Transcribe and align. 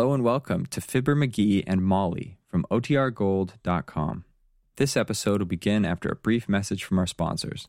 Hello 0.00 0.14
and 0.14 0.24
welcome 0.24 0.64
to 0.64 0.80
Fibber 0.80 1.14
McGee 1.14 1.62
and 1.66 1.84
Molly 1.84 2.38
from 2.48 2.64
OTRGold.com. 2.70 4.24
This 4.76 4.96
episode 4.96 5.42
will 5.42 5.46
begin 5.46 5.84
after 5.84 6.08
a 6.08 6.16
brief 6.16 6.48
message 6.48 6.84
from 6.84 6.98
our 6.98 7.06
sponsors. 7.06 7.68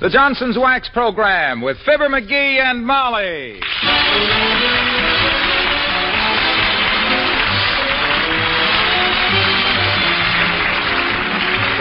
The 0.00 0.10
Johnson's 0.10 0.58
Wax 0.58 0.90
Program 0.92 1.62
with 1.62 1.78
Fibber 1.86 2.10
McGee 2.10 2.60
and 2.62 2.86
Molly. 2.86 3.58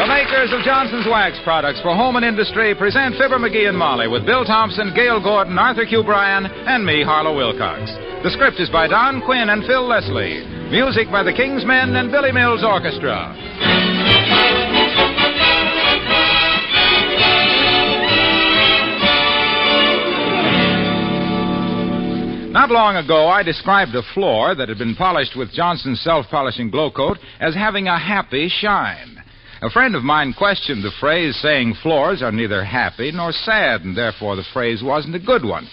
The 0.04 0.12
makers 0.12 0.52
of 0.52 0.60
Johnson's 0.66 1.08
Wax 1.08 1.40
products 1.46 1.80
for 1.80 1.96
home 1.96 2.18
and 2.18 2.26
industry 2.26 2.76
present 2.76 3.16
Fibber 3.16 3.40
McGee 3.40 3.70
and 3.70 3.78
Molly 3.78 4.10
with 4.10 4.26
Bill 4.26 4.44
Thompson, 4.44 4.92
Gale 4.94 5.24
Gordon, 5.24 5.58
Arthur 5.58 5.86
Q. 5.86 6.04
Bryan, 6.04 6.46
and 6.46 6.86
me, 6.86 7.04
Harlow 7.06 7.34
Wilcox. 7.34 7.90
The 8.22 8.30
script 8.32 8.60
is 8.60 8.70
by 8.70 8.90
Don 8.90 9.22
Quinn 9.24 9.48
and 9.48 9.64
Phil 9.64 9.88
Leslie. 9.88 10.44
Music 10.70 11.08
by 11.10 11.24
the 11.24 11.32
King's 11.32 11.64
Men 11.64 11.96
and 11.96 12.12
Billy 12.12 12.34
Mills 12.34 12.66
Orchestra. 12.66 13.32
Not 22.52 22.72
long 22.72 22.98
ago, 22.98 23.30
I 23.30 23.42
described 23.42 23.96
a 23.96 24.04
floor 24.14 24.54
that 24.54 24.68
had 24.68 24.78
been 24.78 24.96
polished 24.96 25.38
with 25.38 25.54
Johnson's 25.54 26.02
self 26.02 26.26
polishing 26.30 26.70
Glo-Coat 26.70 27.20
as 27.40 27.56
having 27.56 27.88
a 27.88 27.98
happy 27.98 28.50
shine. 28.50 29.23
A 29.64 29.70
friend 29.70 29.96
of 29.96 30.04
mine 30.04 30.34
questioned 30.34 30.84
the 30.84 30.92
phrase, 31.00 31.40
saying 31.42 31.76
floors 31.76 32.22
are 32.22 32.34
neither 32.34 32.66
happy 32.66 33.14
nor 33.14 33.32
sad, 33.32 33.84
and 33.86 33.96
therefore 33.96 34.36
the 34.36 34.44
phrase 34.52 34.84
wasn't 34.84 35.16
a 35.16 35.20
good 35.20 35.46
one. 35.46 35.70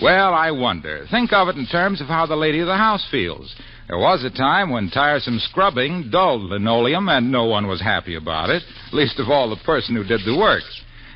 Well, 0.00 0.32
I 0.32 0.52
wonder. 0.52 1.06
Think 1.10 1.32
of 1.32 1.48
it 1.48 1.56
in 1.56 1.66
terms 1.66 2.00
of 2.00 2.06
how 2.06 2.26
the 2.26 2.36
lady 2.36 2.60
of 2.60 2.68
the 2.68 2.76
house 2.76 3.04
feels. 3.10 3.52
There 3.88 3.98
was 3.98 4.22
a 4.22 4.30
time 4.30 4.70
when 4.70 4.90
tiresome 4.90 5.40
scrubbing 5.40 6.08
dulled 6.12 6.42
linoleum, 6.42 7.08
and 7.08 7.32
no 7.32 7.46
one 7.46 7.66
was 7.66 7.80
happy 7.80 8.14
about 8.14 8.48
it, 8.48 8.62
least 8.92 9.18
of 9.18 9.28
all 9.28 9.50
the 9.50 9.56
person 9.64 9.96
who 9.96 10.04
did 10.04 10.20
the 10.24 10.38
work. 10.38 10.62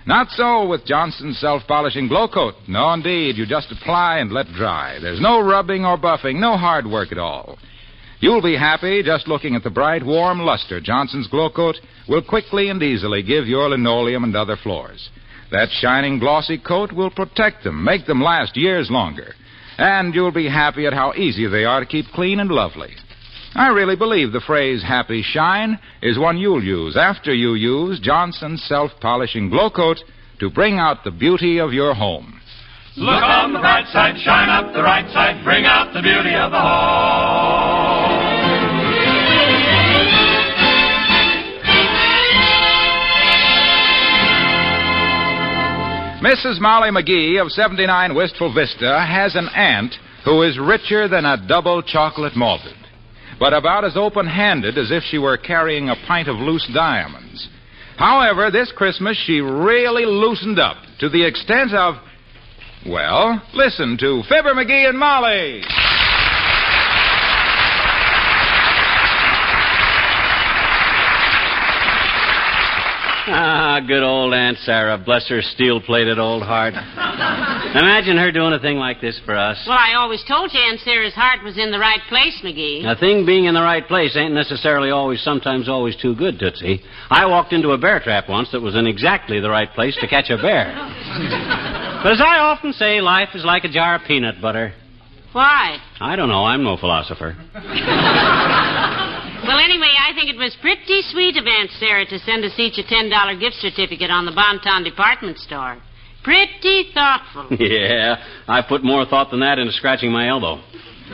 Not 0.04 0.30
so 0.30 0.66
with 0.66 0.84
Johnson's 0.86 1.38
self 1.38 1.62
polishing 1.68 2.08
Glo-Coat. 2.08 2.54
No, 2.66 2.92
indeed. 2.92 3.36
You 3.36 3.46
just 3.46 3.70
apply 3.70 4.18
and 4.18 4.32
let 4.32 4.46
dry. 4.48 4.98
There's 4.98 5.20
no 5.20 5.40
rubbing 5.40 5.84
or 5.84 5.96
buffing, 5.96 6.40
no 6.40 6.56
hard 6.56 6.88
work 6.88 7.12
at 7.12 7.18
all. 7.18 7.56
You'll 8.20 8.42
be 8.42 8.56
happy 8.56 9.02
just 9.02 9.28
looking 9.28 9.54
at 9.54 9.64
the 9.64 9.70
bright, 9.70 10.04
warm 10.04 10.40
luster 10.40 10.78
Johnson's 10.78 11.26
Glo-Coat 11.28 11.76
will 12.06 12.22
quickly 12.22 12.68
and 12.68 12.82
easily 12.82 13.22
give 13.22 13.46
your 13.46 13.70
linoleum 13.70 14.24
and 14.24 14.36
other 14.36 14.56
floors. 14.56 15.08
That 15.50 15.70
shining, 15.80 16.18
glossy 16.18 16.58
coat 16.58 16.92
will 16.92 17.10
protect 17.10 17.64
them, 17.64 17.82
make 17.82 18.06
them 18.06 18.22
last 18.22 18.58
years 18.58 18.90
longer. 18.90 19.34
And 19.78 20.14
you'll 20.14 20.32
be 20.32 20.48
happy 20.48 20.86
at 20.86 20.92
how 20.92 21.14
easy 21.14 21.46
they 21.46 21.64
are 21.64 21.80
to 21.80 21.86
keep 21.86 22.04
clean 22.14 22.40
and 22.40 22.50
lovely. 22.50 22.90
I 23.54 23.68
really 23.68 23.96
believe 23.96 24.32
the 24.32 24.42
phrase 24.46 24.82
happy 24.82 25.22
shine 25.22 25.78
is 26.02 26.18
one 26.18 26.36
you'll 26.36 26.62
use 26.62 26.96
after 26.96 27.34
you 27.34 27.54
use 27.54 28.00
Johnson's 28.00 28.62
self 28.64 28.92
polishing 29.00 29.48
Glo-Coat 29.48 29.98
to 30.40 30.50
bring 30.50 30.78
out 30.78 31.04
the 31.04 31.10
beauty 31.10 31.58
of 31.58 31.72
your 31.72 31.94
home. 31.94 32.39
Look 32.96 33.22
on 33.22 33.52
the 33.52 33.60
bright 33.60 33.86
side, 33.92 34.18
shine 34.18 34.48
up 34.48 34.74
the 34.74 34.82
right 34.82 35.08
side, 35.12 35.44
bring 35.44 35.64
out 35.64 35.94
the 35.94 36.02
beauty 36.02 36.34
of 36.34 36.50
the 36.50 36.58
home. 36.58 38.10
Mrs. 46.20 46.60
Molly 46.60 46.90
McGee 46.90 47.40
of 47.40 47.52
79 47.52 48.12
Wistful 48.16 48.52
Vista 48.52 49.06
has 49.06 49.36
an 49.36 49.46
aunt 49.54 49.94
who 50.24 50.42
is 50.42 50.58
richer 50.58 51.06
than 51.06 51.24
a 51.24 51.46
double 51.46 51.82
chocolate 51.82 52.34
malted, 52.34 52.76
but 53.38 53.52
about 53.54 53.84
as 53.84 53.96
open 53.96 54.26
handed 54.26 54.76
as 54.76 54.90
if 54.90 55.04
she 55.04 55.18
were 55.18 55.38
carrying 55.38 55.88
a 55.88 55.96
pint 56.08 56.26
of 56.26 56.36
loose 56.36 56.68
diamonds. 56.74 57.48
However, 57.96 58.50
this 58.50 58.72
Christmas 58.72 59.16
she 59.26 59.40
really 59.40 60.06
loosened 60.06 60.58
up 60.58 60.78
to 60.98 61.08
the 61.08 61.24
extent 61.24 61.72
of. 61.72 61.94
Well, 62.86 63.42
listen 63.54 63.98
to 63.98 64.22
Fibber 64.28 64.54
McGee 64.54 64.88
and 64.88 64.98
Molly. 64.98 65.62
Ah, 73.32 73.80
good 73.86 74.02
old 74.02 74.34
Aunt 74.34 74.58
Sarah. 74.58 74.98
Bless 74.98 75.28
her 75.28 75.40
steel 75.40 75.80
plated 75.80 76.18
old 76.18 76.42
heart. 76.42 76.74
Imagine 77.76 78.16
her 78.16 78.32
doing 78.32 78.52
a 78.52 78.58
thing 78.58 78.76
like 78.76 79.00
this 79.00 79.20
for 79.24 79.36
us. 79.36 79.62
Well, 79.66 79.78
I 79.78 79.94
always 79.94 80.24
told 80.26 80.52
you 80.52 80.58
Aunt 80.58 80.80
Sarah's 80.80 81.14
heart 81.14 81.44
was 81.44 81.56
in 81.56 81.70
the 81.70 81.78
right 81.78 82.00
place, 82.08 82.40
McGee. 82.42 82.84
A 82.84 82.96
thing 82.98 83.24
being 83.24 83.44
in 83.44 83.54
the 83.54 83.62
right 83.62 83.86
place 83.86 84.16
ain't 84.16 84.34
necessarily 84.34 84.90
always, 84.90 85.22
sometimes 85.22 85.68
always 85.68 85.94
too 85.96 86.16
good, 86.16 86.40
Tootsie. 86.40 86.80
I 87.08 87.26
walked 87.26 87.52
into 87.52 87.70
a 87.70 87.78
bear 87.78 88.00
trap 88.00 88.28
once 88.28 88.50
that 88.50 88.60
was 88.60 88.74
in 88.74 88.86
exactly 88.86 89.40
the 89.40 89.50
right 89.50 89.70
place 89.72 89.96
to 90.00 90.08
catch 90.08 90.30
a 90.30 90.36
bear. 90.36 90.74
but 92.02 92.12
as 92.12 92.20
I 92.20 92.38
often 92.38 92.72
say, 92.72 93.00
life 93.00 93.28
is 93.34 93.44
like 93.44 93.62
a 93.64 93.70
jar 93.70 93.94
of 93.94 94.02
peanut 94.08 94.42
butter. 94.42 94.72
Why? 95.32 95.78
I 96.00 96.16
don't 96.16 96.28
know. 96.28 96.44
I'm 96.44 96.64
no 96.64 96.76
philosopher. 96.76 97.36
I 100.10 100.12
think 100.12 100.28
it 100.28 100.36
was 100.36 100.56
pretty 100.60 101.02
sweet 101.02 101.36
of 101.36 101.46
Aunt 101.46 101.70
Sarah 101.78 102.04
to 102.04 102.18
send 102.18 102.44
us 102.44 102.58
each 102.58 102.78
a 102.78 102.82
$10 102.82 103.38
gift 103.38 103.54
certificate 103.62 104.10
on 104.10 104.26
the 104.26 104.32
Bonton 104.32 104.82
department 104.82 105.38
store. 105.38 105.78
Pretty 106.24 106.90
thoughtful. 106.92 107.46
yeah, 107.60 108.16
I 108.48 108.60
put 108.60 108.82
more 108.82 109.06
thought 109.06 109.30
than 109.30 109.38
that 109.38 109.60
into 109.60 109.72
scratching 109.72 110.10
my 110.10 110.26
elbow. 110.26 110.56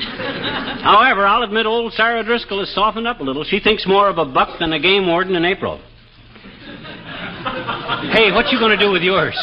However, 0.81 1.27
I'll 1.27 1.43
admit 1.43 1.67
old 1.67 1.93
Sarah 1.93 2.25
Driscoll 2.25 2.61
has 2.61 2.75
softened 2.75 3.07
up 3.07 3.21
a 3.21 3.23
little. 3.23 3.45
She 3.45 3.61
thinks 3.61 3.87
more 3.87 4.09
of 4.09 4.17
a 4.17 4.25
buck 4.25 4.59
than 4.59 4.73
a 4.73 4.81
game 4.81 5.07
warden 5.07 5.35
in 5.35 5.45
April. 5.45 5.77
hey, 8.17 8.33
what 8.33 8.51
you 8.51 8.59
going 8.59 8.79
to 8.79 8.83
do 8.83 8.91
with 8.91 9.03
yours? 9.03 9.37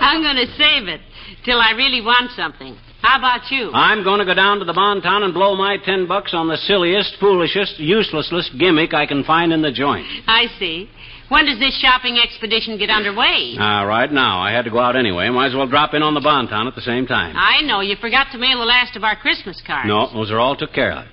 I'm 0.00 0.22
going 0.22 0.44
to 0.44 0.52
save 0.56 0.88
it 0.88 1.02
till 1.44 1.60
I 1.60 1.70
really 1.76 2.00
want 2.00 2.32
something. 2.32 2.76
How 3.04 3.18
about 3.18 3.50
you? 3.50 3.70
I'm 3.72 4.02
going 4.02 4.18
to 4.18 4.24
go 4.24 4.32
down 4.32 4.60
to 4.60 4.64
the 4.64 4.72
Bonton 4.72 5.22
and 5.22 5.34
blow 5.34 5.54
my 5.54 5.76
ten 5.84 6.08
bucks 6.08 6.32
on 6.32 6.48
the 6.48 6.56
silliest, 6.56 7.16
foolishest, 7.20 7.78
uselessest 7.78 8.58
gimmick 8.58 8.94
I 8.94 9.04
can 9.04 9.24
find 9.24 9.52
in 9.52 9.60
the 9.60 9.70
joint. 9.70 10.06
I 10.26 10.46
see. 10.58 10.88
When 11.28 11.44
does 11.44 11.58
this 11.58 11.78
shopping 11.80 12.18
expedition 12.18 12.78
get 12.78 12.88
underway? 12.88 13.56
Ah, 13.58 13.82
right 13.82 14.10
now. 14.10 14.40
I 14.40 14.52
had 14.52 14.64
to 14.64 14.70
go 14.70 14.78
out 14.78 14.96
anyway. 14.96 15.28
Might 15.28 15.48
as 15.48 15.54
well 15.54 15.66
drop 15.68 15.92
in 15.92 16.02
on 16.02 16.14
the 16.14 16.20
Bonton 16.20 16.66
at 16.66 16.74
the 16.74 16.80
same 16.80 17.06
time. 17.06 17.36
I 17.36 17.60
know. 17.60 17.80
You 17.80 17.96
forgot 18.00 18.28
to 18.32 18.38
mail 18.38 18.58
the 18.58 18.64
last 18.64 18.96
of 18.96 19.04
our 19.04 19.16
Christmas 19.16 19.62
cards. 19.66 19.86
No, 19.86 20.10
those 20.12 20.30
are 20.30 20.38
all 20.40 20.56
took 20.56 20.72
care 20.72 20.92
of. 20.92 21.04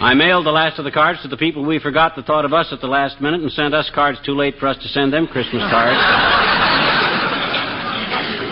I 0.00 0.14
mailed 0.14 0.46
the 0.46 0.50
last 0.50 0.78
of 0.78 0.86
the 0.86 0.90
cards 0.90 1.20
to 1.22 1.28
the 1.28 1.36
people 1.36 1.64
we 1.66 1.78
forgot 1.78 2.16
that 2.16 2.24
thought 2.24 2.46
of 2.46 2.54
us 2.54 2.68
at 2.72 2.80
the 2.80 2.86
last 2.86 3.20
minute 3.20 3.42
and 3.42 3.52
sent 3.52 3.74
us 3.74 3.90
cards 3.94 4.18
too 4.24 4.32
late 4.32 4.56
for 4.58 4.66
us 4.66 4.78
to 4.78 4.88
send 4.88 5.12
them 5.12 5.26
Christmas 5.26 5.62
cards. 5.70 6.88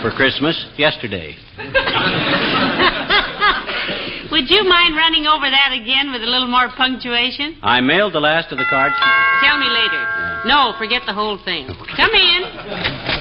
for 0.00 0.10
Christmas 0.10 0.56
yesterday. 0.76 1.36
Would 4.30 4.48
you 4.48 4.62
mind 4.64 4.94
running 4.96 5.26
over 5.26 5.50
that 5.50 5.72
again 5.74 6.12
with 6.12 6.22
a 6.22 6.26
little 6.26 6.48
more 6.48 6.68
punctuation? 6.76 7.58
I 7.62 7.80
mailed 7.80 8.14
the 8.14 8.20
last 8.20 8.52
of 8.52 8.58
the 8.58 8.64
cards. 8.70 8.94
Tell 9.42 9.58
me 9.58 9.66
later. 9.66 10.06
No, 10.46 10.72
forget 10.78 11.02
the 11.04 11.12
whole 11.12 11.38
thing. 11.44 11.66
Come 11.96 12.10
in. 12.14 12.42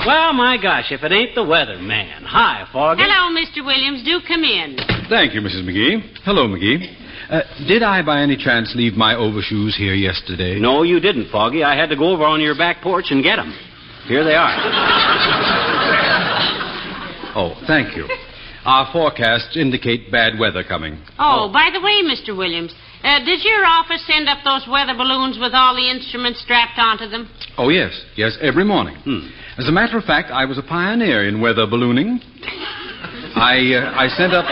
Well, 0.06 0.32
my 0.34 0.58
gosh, 0.62 0.92
if 0.92 1.04
it 1.04 1.12
ain't 1.12 1.36
the 1.36 1.44
weather, 1.44 1.78
man. 1.80 2.24
Hi, 2.24 2.66
Foggy. 2.72 3.02
Hello, 3.04 3.34
Mr. 3.36 3.66
Williams. 3.66 4.04
Do 4.06 4.22
come 4.26 4.44
in. 4.44 4.78
Thank 5.10 5.34
you, 5.34 5.42
Mrs. 5.42 5.64
McGee. 5.66 6.02
Hello, 6.24 6.48
McGee. 6.48 6.96
Uh, 7.30 7.42
did 7.68 7.84
I, 7.84 8.02
by 8.02 8.22
any 8.22 8.38
chance, 8.38 8.74
leave 8.76 8.94
my 8.94 9.16
overshoes 9.16 9.76
here 9.76 9.94
yesterday? 9.94 10.60
No, 10.60 10.84
you 10.84 11.00
didn't, 11.00 11.30
Foggy. 11.32 11.64
I 11.64 11.76
had 11.76 11.90
to 11.90 11.96
go 11.96 12.14
over 12.14 12.24
on 12.24 12.40
your 12.40 12.56
back 12.56 12.82
porch 12.82 13.06
and 13.10 13.24
get 13.24 13.36
them. 13.36 13.54
Here 14.08 14.24
they 14.24 14.36
are. 14.36 15.86
Oh, 17.36 17.54
thank 17.68 17.96
you. 17.96 18.08
Our 18.66 18.92
forecasts 18.92 19.56
indicate 19.56 20.12
bad 20.12 20.38
weather 20.38 20.64
coming. 20.64 21.00
Oh, 21.18 21.50
by 21.52 21.70
the 21.72 21.80
way, 21.80 22.04
Mr. 22.04 22.38
Williams, 22.38 22.74
uh, 23.04 23.20
did 23.24 23.42
your 23.44 23.66
office 23.66 24.06
send 24.06 24.28
up 24.28 24.40
those 24.44 24.68
weather 24.70 24.94
balloons 24.94 25.38
with 25.40 25.54
all 25.54 25.76
the 25.76 25.90
instruments 25.90 26.42
strapped 26.42 26.78
onto 26.78 27.08
them? 27.08 27.30
Oh, 27.58 27.70
yes. 27.70 28.04
Yes, 28.18 28.38
every 28.42 28.66
morning. 28.66 28.96
Hmm. 28.98 29.30
As 29.58 29.68
a 29.68 29.72
matter 29.72 29.98
of 29.98 30.04
fact, 30.04 30.30
I 30.32 30.46
was 30.46 30.58
a 30.58 30.62
pioneer 30.62 31.28
in 31.28 31.40
weather 31.42 31.66
ballooning. 31.66 32.20
I, 33.36 33.74
uh, 33.74 33.94
I 33.96 34.08
sent 34.10 34.34
up 34.34 34.46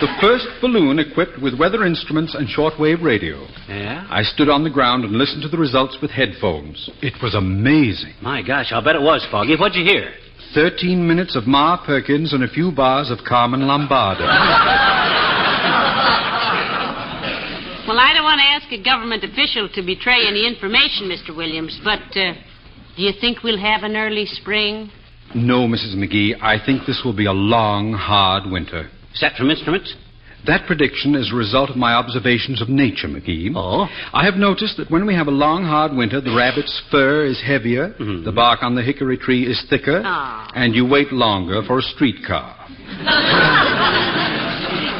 the 0.00 0.08
first 0.20 0.46
balloon 0.60 0.98
equipped 0.98 1.40
with 1.42 1.58
weather 1.58 1.84
instruments 1.84 2.34
and 2.34 2.46
shortwave 2.46 3.02
radio. 3.02 3.46
Yeah? 3.68 4.06
I 4.08 4.22
stood 4.22 4.48
on 4.48 4.62
the 4.62 4.70
ground 4.70 5.04
and 5.04 5.14
listened 5.14 5.42
to 5.42 5.48
the 5.48 5.58
results 5.58 5.98
with 6.00 6.10
headphones. 6.10 6.88
It 7.02 7.14
was 7.22 7.34
amazing. 7.34 8.14
My 8.22 8.42
gosh, 8.42 8.70
I'll 8.70 8.84
bet 8.84 8.94
it 8.94 9.02
was, 9.02 9.26
Foggy. 9.30 9.56
What'd 9.56 9.76
you 9.76 9.84
hear? 9.84 10.12
Thirteen 10.54 11.06
minutes 11.06 11.36
of 11.36 11.46
Ma 11.46 11.76
Perkins 11.84 12.32
and 12.32 12.42
a 12.42 12.48
few 12.48 12.72
bars 12.72 13.10
of 13.10 13.18
Carmen 13.26 13.66
Lombardo. 13.66 14.24
Well, 17.86 17.98
I 17.98 18.12
don't 18.12 18.24
want 18.24 18.40
to 18.40 18.44
ask 18.44 18.70
a 18.72 18.82
government 18.82 19.24
official 19.24 19.68
to 19.74 19.82
betray 19.82 20.26
any 20.26 20.46
information, 20.46 21.08
Mr. 21.08 21.34
Williams, 21.34 21.80
but 21.82 22.00
uh, 22.16 22.34
do 22.96 23.02
you 23.02 23.12
think 23.18 23.42
we'll 23.42 23.58
have 23.58 23.82
an 23.82 23.96
early 23.96 24.26
spring? 24.26 24.90
No, 25.34 25.66
Mrs. 25.66 25.94
McGee, 25.96 26.34
I 26.40 26.64
think 26.64 26.86
this 26.86 27.02
will 27.04 27.16
be 27.16 27.26
a 27.26 27.32
long, 27.32 27.92
hard 27.92 28.50
winter. 28.50 28.90
Set 29.14 29.36
from 29.36 29.50
instruments? 29.50 29.94
That 30.46 30.66
prediction 30.66 31.14
is 31.14 31.30
a 31.32 31.36
result 31.36 31.68
of 31.68 31.76
my 31.76 31.92
observations 31.92 32.62
of 32.62 32.68
nature, 32.68 33.08
McGee. 33.08 33.52
Oh? 33.54 33.86
I 34.14 34.24
have 34.24 34.36
noticed 34.36 34.76
that 34.78 34.90
when 34.90 35.04
we 35.06 35.14
have 35.14 35.26
a 35.26 35.32
long, 35.32 35.64
hard 35.64 35.92
winter, 35.94 36.20
the 36.20 36.34
rabbit's 36.34 36.80
fur 36.90 37.24
is 37.26 37.40
heavier, 37.40 37.90
Mhm. 37.98 38.24
the 38.24 38.32
bark 38.32 38.62
on 38.62 38.74
the 38.74 38.82
hickory 38.82 39.16
tree 39.18 39.44
is 39.46 39.60
thicker, 39.68 40.02
Ah. 40.04 40.48
and 40.54 40.74
you 40.74 40.86
wait 40.86 41.12
longer 41.12 41.62
for 41.62 41.78
a 41.78 41.82
streetcar. 41.82 42.54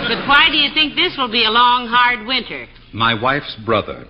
But 0.09 0.27
why 0.27 0.49
do 0.51 0.57
you 0.57 0.71
think 0.73 0.97
this 0.97 1.17
will 1.19 1.29
be 1.31 1.45
a 1.45 1.51
long, 1.51 1.87
hard 1.87 2.27
winter? 2.27 2.67
My 2.93 3.13
wife's 3.13 3.55
brother. 3.57 4.07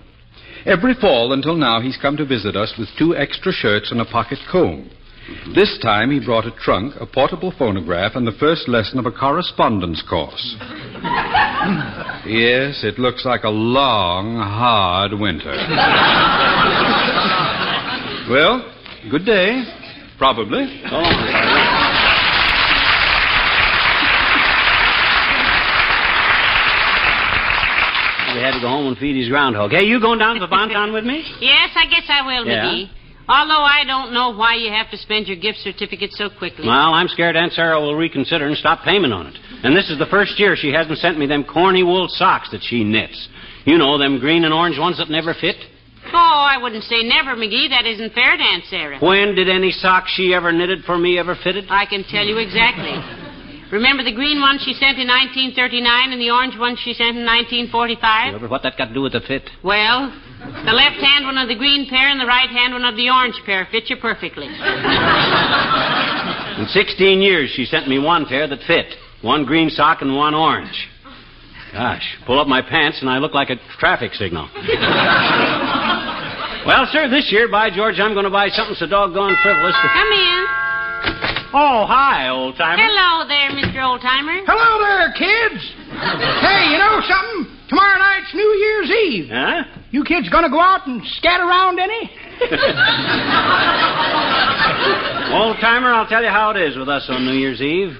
Every 0.65 0.93
fall 0.93 1.33
until 1.33 1.55
now, 1.55 1.81
he's 1.81 1.97
come 1.97 2.15
to 2.17 2.25
visit 2.25 2.55
us 2.55 2.73
with 2.77 2.87
two 2.97 3.15
extra 3.15 3.51
shirts 3.51 3.91
and 3.91 3.99
a 3.99 4.05
pocket 4.05 4.39
comb. 4.49 4.89
This 5.55 5.77
time, 5.81 6.11
he 6.11 6.23
brought 6.23 6.45
a 6.45 6.51
trunk, 6.51 6.93
a 6.99 7.05
portable 7.05 7.53
phonograph, 7.57 8.15
and 8.15 8.25
the 8.25 8.31
first 8.39 8.67
lesson 8.67 8.99
of 8.99 9.05
a 9.05 9.11
correspondence 9.11 10.03
course. 10.07 10.55
yes, 12.25 12.83
it 12.83 12.99
looks 12.99 13.25
like 13.25 13.43
a 13.43 13.49
long, 13.49 14.35
hard 14.37 15.13
winter. 15.19 15.53
well, 18.29 18.73
good 19.09 19.25
day. 19.25 19.63
Probably. 20.17 20.81
So 20.89 20.95
long. 20.95 21.59
We 28.35 28.41
had 28.45 28.51
to 28.53 28.61
go 28.61 28.67
home 28.67 28.87
and 28.87 28.97
feed 28.97 29.17
his 29.17 29.27
groundhog. 29.27 29.71
Hey, 29.71 29.85
you 29.85 29.99
going 29.99 30.19
down 30.19 30.35
to 30.35 30.39
the 30.39 30.47
Bonton 30.47 30.93
with 30.93 31.03
me? 31.03 31.23
Yes, 31.41 31.71
I 31.75 31.85
guess 31.89 32.03
I 32.07 32.21
will, 32.25 32.45
Yeah? 32.45 32.65
McGee. 32.65 32.98
Although 33.29 33.61
I 33.61 33.83
don't 33.85 34.11
know 34.11 34.31
why 34.31 34.55
you 34.55 34.71
have 34.71 34.89
to 34.89 34.97
spend 34.97 35.27
your 35.27 35.37
gift 35.37 35.59
certificate 35.59 36.11
so 36.13 36.31
quickly. 36.31 36.65
Well, 36.65 36.93
I'm 36.97 37.07
scared 37.07 37.35
Aunt 37.35 37.53
Sarah 37.53 37.79
will 37.79 37.93
reconsider 37.93 38.47
and 38.47 38.57
stop 38.57 38.83
payment 38.83 39.13
on 39.13 39.27
it. 39.27 39.37
And 39.61 39.77
this 39.77 39.89
is 39.91 39.99
the 39.99 40.07
first 40.07 40.39
year 40.39 40.55
she 40.55 40.73
hasn't 40.73 40.97
sent 40.97 41.19
me 41.19 41.27
them 41.27 41.43
corny 41.43 41.83
wool 41.83 42.07
socks 42.09 42.49
that 42.49 42.63
she 42.63 42.83
knits. 42.83 43.29
You 43.65 43.77
know, 43.77 43.99
them 43.99 44.19
green 44.19 44.45
and 44.45 44.53
orange 44.53 44.79
ones 44.79 44.97
that 44.97 45.11
never 45.11 45.35
fit. 45.35 45.57
Oh, 46.11 46.47
I 46.49 46.57
wouldn't 46.57 46.83
say 46.85 47.03
never, 47.03 47.35
McGee. 47.35 47.69
That 47.69 47.85
isn't 47.85 48.13
fair 48.13 48.35
to 48.35 48.41
Aunt 48.41 48.63
Sarah. 48.65 48.97
When 48.99 49.35
did 49.35 49.47
any 49.47 49.69
socks 49.69 50.11
she 50.15 50.33
ever 50.33 50.51
knitted 50.51 50.83
for 50.85 50.97
me 50.97 51.19
ever 51.19 51.35
fitted? 51.35 51.65
I 51.69 51.85
can 51.85 52.03
tell 52.09 52.25
you 52.25 52.37
exactly. 52.37 52.97
Remember 53.71 54.03
the 54.03 54.15
green 54.15 54.41
one 54.41 54.57
she 54.57 54.73
sent 54.73 54.97
in 54.97 55.05
1939 55.05 56.11
and 56.11 56.19
the 56.19 56.31
orange 56.31 56.57
one 56.57 56.75
she 56.81 56.93
sent 56.93 57.13
in 57.13 57.25
1945? 57.29 58.33
Remember 58.33 58.49
what 58.49 58.63
that 58.63 58.75
got 58.75 58.87
to 58.89 58.93
do 58.95 59.03
with 59.03 59.13
the 59.13 59.21
fit? 59.21 59.43
Well, 59.63 60.09
the 60.39 60.71
left 60.71 60.97
hand 61.03 61.25
one 61.25 61.37
of 61.37 61.47
the 61.47 61.55
green 61.55 61.87
pair 61.89 62.07
and 62.07 62.19
the 62.19 62.25
right 62.25 62.49
hand 62.49 62.73
one 62.73 62.85
of 62.85 62.95
the 62.95 63.09
orange 63.09 63.35
pair 63.45 63.67
fit 63.71 63.89
you 63.89 63.97
perfectly. 63.97 64.47
In 66.59 66.67
16 66.67 67.21
years, 67.21 67.51
she 67.55 67.65
sent 67.65 67.87
me 67.87 67.99
one 67.99 68.25
pair 68.25 68.47
that 68.47 68.59
fit. 68.67 68.87
One 69.21 69.45
green 69.45 69.69
sock 69.69 70.01
and 70.01 70.15
one 70.15 70.33
orange. 70.33 70.87
Gosh, 71.73 72.17
pull 72.25 72.39
up 72.39 72.47
my 72.47 72.61
pants 72.61 73.01
and 73.01 73.09
I 73.09 73.19
look 73.19 73.33
like 73.33 73.49
a 73.49 73.57
traffic 73.77 74.13
signal. 74.13 74.49
well, 76.65 76.87
sir, 76.91 77.09
this 77.09 77.31
year, 77.31 77.47
by 77.51 77.69
George, 77.69 77.99
I'm 77.99 78.13
going 78.13 78.25
to 78.25 78.31
buy 78.31 78.49
something 78.49 78.75
so 78.75 78.87
doggone 78.87 79.35
frivolous. 79.43 79.75
To... 79.75 79.87
Come 79.93 80.11
in. 80.11 80.45
Oh, 81.51 81.85
hi, 81.85 82.29
old 82.29 82.57
timer. 82.57 82.81
Hello 82.81 83.27
there, 83.27 83.51
Mr. 83.51 83.81
Oldtimer. 83.81 84.45
Hello 84.45 84.79
there, 84.81 85.11
kids. 85.17 85.73
hey, 86.41 86.71
you 86.71 86.77
know 86.77 87.01
something? 87.07 87.57
Tomorrow 87.69 87.99
night's 87.99 88.33
New 88.33 88.51
Year's 88.55 88.89
Eve. 88.89 89.29
Huh? 89.31 89.78
You 89.91 90.03
kids 90.03 90.29
gonna 90.29 90.49
go 90.49 90.59
out 90.59 90.85
and 90.85 91.01
scat 91.17 91.39
around 91.39 91.79
any? 91.79 92.11
Old 95.33 95.57
timer, 95.59 95.89
I'll 95.89 96.07
tell 96.07 96.23
you 96.23 96.29
how 96.29 96.51
it 96.51 96.57
is 96.57 96.77
with 96.77 96.89
us 96.89 97.05
on 97.09 97.25
New 97.25 97.33
Year's 97.33 97.61
Eve. 97.61 97.97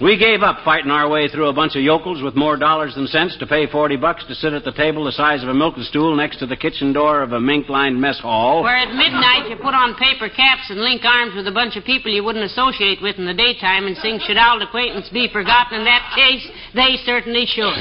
We 0.00 0.18
gave 0.18 0.42
up 0.42 0.64
fighting 0.64 0.90
our 0.90 1.08
way 1.08 1.28
through 1.28 1.48
a 1.48 1.52
bunch 1.52 1.76
of 1.76 1.82
yokels 1.82 2.22
with 2.22 2.34
more 2.34 2.56
dollars 2.56 2.94
than 2.94 3.06
cents 3.06 3.36
to 3.38 3.46
pay 3.46 3.66
40 3.66 3.96
bucks 3.96 4.24
to 4.26 4.34
sit 4.34 4.52
at 4.52 4.64
the 4.64 4.72
table 4.72 5.04
the 5.04 5.12
size 5.12 5.42
of 5.42 5.48
a 5.48 5.54
milking 5.54 5.84
stool 5.84 6.16
next 6.16 6.38
to 6.38 6.46
the 6.46 6.56
kitchen 6.56 6.92
door 6.92 7.22
of 7.22 7.32
a 7.32 7.40
mink 7.40 7.68
lined 7.68 8.00
mess 8.00 8.18
hall. 8.18 8.62
Where 8.62 8.76
at 8.76 8.94
midnight 8.94 9.50
you 9.50 9.56
put 9.56 9.74
on 9.74 9.94
paper 9.94 10.28
caps 10.28 10.70
and 10.70 10.80
link 10.80 11.04
arms 11.04 11.34
with 11.36 11.46
a 11.46 11.52
bunch 11.52 11.76
of 11.76 11.84
people 11.84 12.10
you 12.10 12.24
wouldn't 12.24 12.44
associate 12.44 13.00
with 13.02 13.18
in 13.18 13.26
the 13.26 13.34
daytime 13.34 13.86
and 13.86 13.96
sing 13.98 14.18
Should 14.26 14.38
Old 14.38 14.62
Acquaintance 14.62 15.08
Be 15.10 15.28
Forgotten? 15.30 15.80
In 15.80 15.84
that 15.84 16.12
case, 16.16 16.48
they 16.74 16.96
certainly 17.04 17.46
should. 17.46 17.76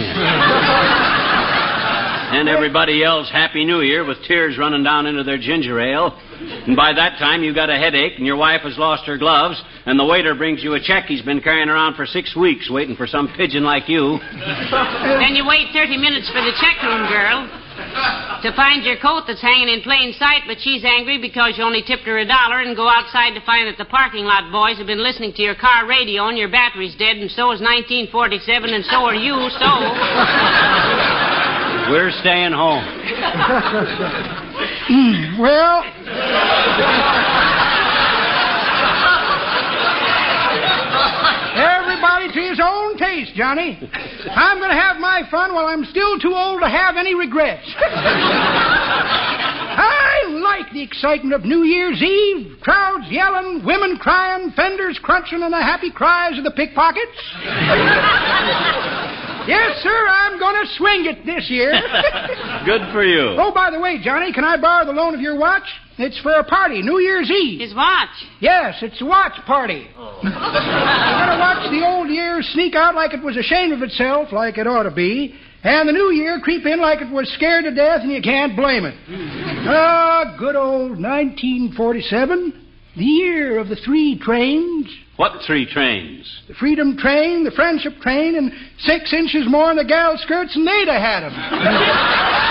And 2.31 2.47
everybody 2.47 2.93
yells 2.93 3.29
Happy 3.29 3.65
New 3.65 3.81
Year 3.81 4.05
with 4.07 4.23
tears 4.23 4.57
running 4.57 4.83
down 4.83 5.05
into 5.05 5.21
their 5.21 5.37
ginger 5.37 5.81
ale. 5.81 6.15
And 6.39 6.77
by 6.77 6.93
that 6.93 7.19
time, 7.19 7.43
you've 7.43 7.59
got 7.59 7.69
a 7.69 7.75
headache, 7.75 8.13
and 8.15 8.25
your 8.25 8.37
wife 8.37 8.61
has 8.61 8.77
lost 8.77 9.03
her 9.05 9.17
gloves, 9.17 9.61
and 9.85 9.99
the 9.99 10.05
waiter 10.05 10.33
brings 10.33 10.63
you 10.63 10.73
a 10.73 10.79
check 10.79 11.11
he's 11.11 11.21
been 11.21 11.41
carrying 11.41 11.67
around 11.67 11.95
for 11.95 12.05
six 12.05 12.33
weeks 12.33 12.71
waiting 12.71 12.95
for 12.95 13.05
some 13.05 13.27
pigeon 13.35 13.63
like 13.63 13.89
you. 13.89 14.17
then 15.19 15.35
you 15.35 15.43
wait 15.45 15.75
30 15.75 15.97
minutes 15.97 16.31
for 16.31 16.39
the 16.39 16.55
check 16.55 16.79
room 16.81 17.03
girl 17.11 17.51
to 18.41 18.55
find 18.55 18.87
your 18.87 18.97
coat 18.97 19.27
that's 19.27 19.41
hanging 19.41 19.67
in 19.67 19.81
plain 19.81 20.13
sight, 20.17 20.47
but 20.47 20.55
she's 20.59 20.85
angry 20.87 21.19
because 21.19 21.57
you 21.57 21.63
only 21.63 21.83
tipped 21.83 22.07
her 22.07 22.19
a 22.19 22.25
dollar 22.25 22.61
and 22.61 22.75
go 22.75 22.87
outside 22.87 23.35
to 23.35 23.43
find 23.43 23.67
that 23.67 23.77
the 23.77 23.85
parking 23.91 24.23
lot 24.23 24.51
boys 24.51 24.77
have 24.77 24.87
been 24.87 25.03
listening 25.03 25.33
to 25.33 25.41
your 25.41 25.55
car 25.55 25.85
radio 25.85 26.27
and 26.31 26.37
your 26.37 26.49
battery's 26.49 26.95
dead, 26.95 27.17
and 27.17 27.29
so 27.29 27.51
is 27.51 27.59
1947, 27.59 28.71
and 28.71 28.85
so 28.85 29.03
are 29.03 29.19
you, 29.19 29.35
so. 29.59 31.00
We're 31.91 32.11
staying 32.21 32.53
home. 32.53 32.87
Hmm, 34.91 35.39
well, 35.39 35.83
everybody 41.55 42.31
to 42.33 42.41
his 42.49 42.59
own 42.61 42.97
taste, 42.97 43.33
Johnny. 43.35 43.79
I'm 44.31 44.57
going 44.59 44.69
to 44.69 44.75
have 44.75 44.97
my 44.97 45.23
fun 45.31 45.53
while 45.53 45.67
I'm 45.67 45.85
still 45.85 46.19
too 46.19 46.33
old 46.33 46.61
to 46.61 46.69
have 46.69 46.97
any 46.97 47.15
regrets. 47.15 47.63
I 49.77 50.25
like 50.27 50.71
the 50.73 50.81
excitement 50.81 51.33
of 51.33 51.43
New 51.43 51.63
Year's 51.63 52.01
Eve. 52.01 52.57
Crowds 52.61 53.05
yelling, 53.09 53.63
women 53.65 53.97
crying, 53.97 54.51
fenders 54.55 54.99
crunching, 55.01 55.43
and 55.43 55.53
the 55.53 55.61
happy 55.61 55.91
cries 55.91 56.37
of 56.37 56.43
the 56.43 56.51
pickpockets. 56.51 57.17
Yes, 59.47 59.81
sir, 59.81 60.07
I'm 60.07 60.39
going 60.39 60.55
to 60.55 60.73
swing 60.75 61.05
it 61.05 61.25
this 61.25 61.49
year. 61.49 61.71
Good 62.65 62.81
for 62.91 63.03
you. 63.03 63.35
Oh, 63.37 63.51
by 63.53 63.71
the 63.71 63.79
way, 63.79 63.99
Johnny, 64.03 64.33
can 64.33 64.43
I 64.43 64.59
borrow 64.59 64.85
the 64.85 64.91
loan 64.91 65.13
of 65.13 65.21
your 65.21 65.37
watch? 65.37 65.63
It's 65.97 66.19
for 66.21 66.31
a 66.33 66.43
party, 66.43 66.81
New 66.81 66.99
Year's 66.99 67.29
Eve. 67.29 67.59
His 67.61 67.75
watch. 67.75 68.09
Yes, 68.39 68.75
it's 68.81 69.01
a 69.01 69.05
watch 69.05 69.33
party. 69.45 69.87
You're 69.95 70.31
gonna 70.31 71.39
watch 71.39 71.69
the 71.69 71.85
old 71.85 72.09
year 72.09 72.41
sneak 72.41 72.75
out 72.75 72.95
like 72.95 73.13
it 73.13 73.21
was 73.21 73.37
ashamed 73.37 73.73
of 73.73 73.81
itself, 73.81 74.31
like 74.31 74.57
it 74.57 74.65
ought 74.67 74.83
to 74.83 74.91
be, 74.91 75.35
and 75.63 75.87
the 75.87 75.93
new 75.93 76.11
year 76.11 76.39
creep 76.39 76.65
in 76.65 76.79
like 76.79 77.01
it 77.01 77.11
was 77.11 77.31
scared 77.33 77.65
to 77.65 77.71
death, 77.75 78.01
and 78.01 78.11
you 78.11 78.21
can't 78.21 78.55
blame 78.55 78.85
it. 78.85 78.95
Ah, 79.67 80.35
good 80.39 80.55
old 80.55 80.99
1947, 80.99 82.67
the 82.97 83.03
year 83.03 83.59
of 83.59 83.69
the 83.69 83.75
three 83.75 84.17
trains. 84.17 84.87
What 85.21 85.43
three 85.45 85.67
trains? 85.71 86.25
The 86.47 86.55
Freedom 86.55 86.97
Train, 86.97 87.43
the 87.43 87.51
Friendship 87.51 87.93
Train, 88.01 88.33
and 88.37 88.51
six 88.79 89.13
inches 89.13 89.45
more 89.47 89.69
in 89.69 89.77
the 89.77 89.85
gal 89.85 90.17
skirts, 90.17 90.55
and 90.55 90.65
they'd 90.65 90.87
have 90.87 90.99
had 90.99 91.23
'em. 91.25 91.33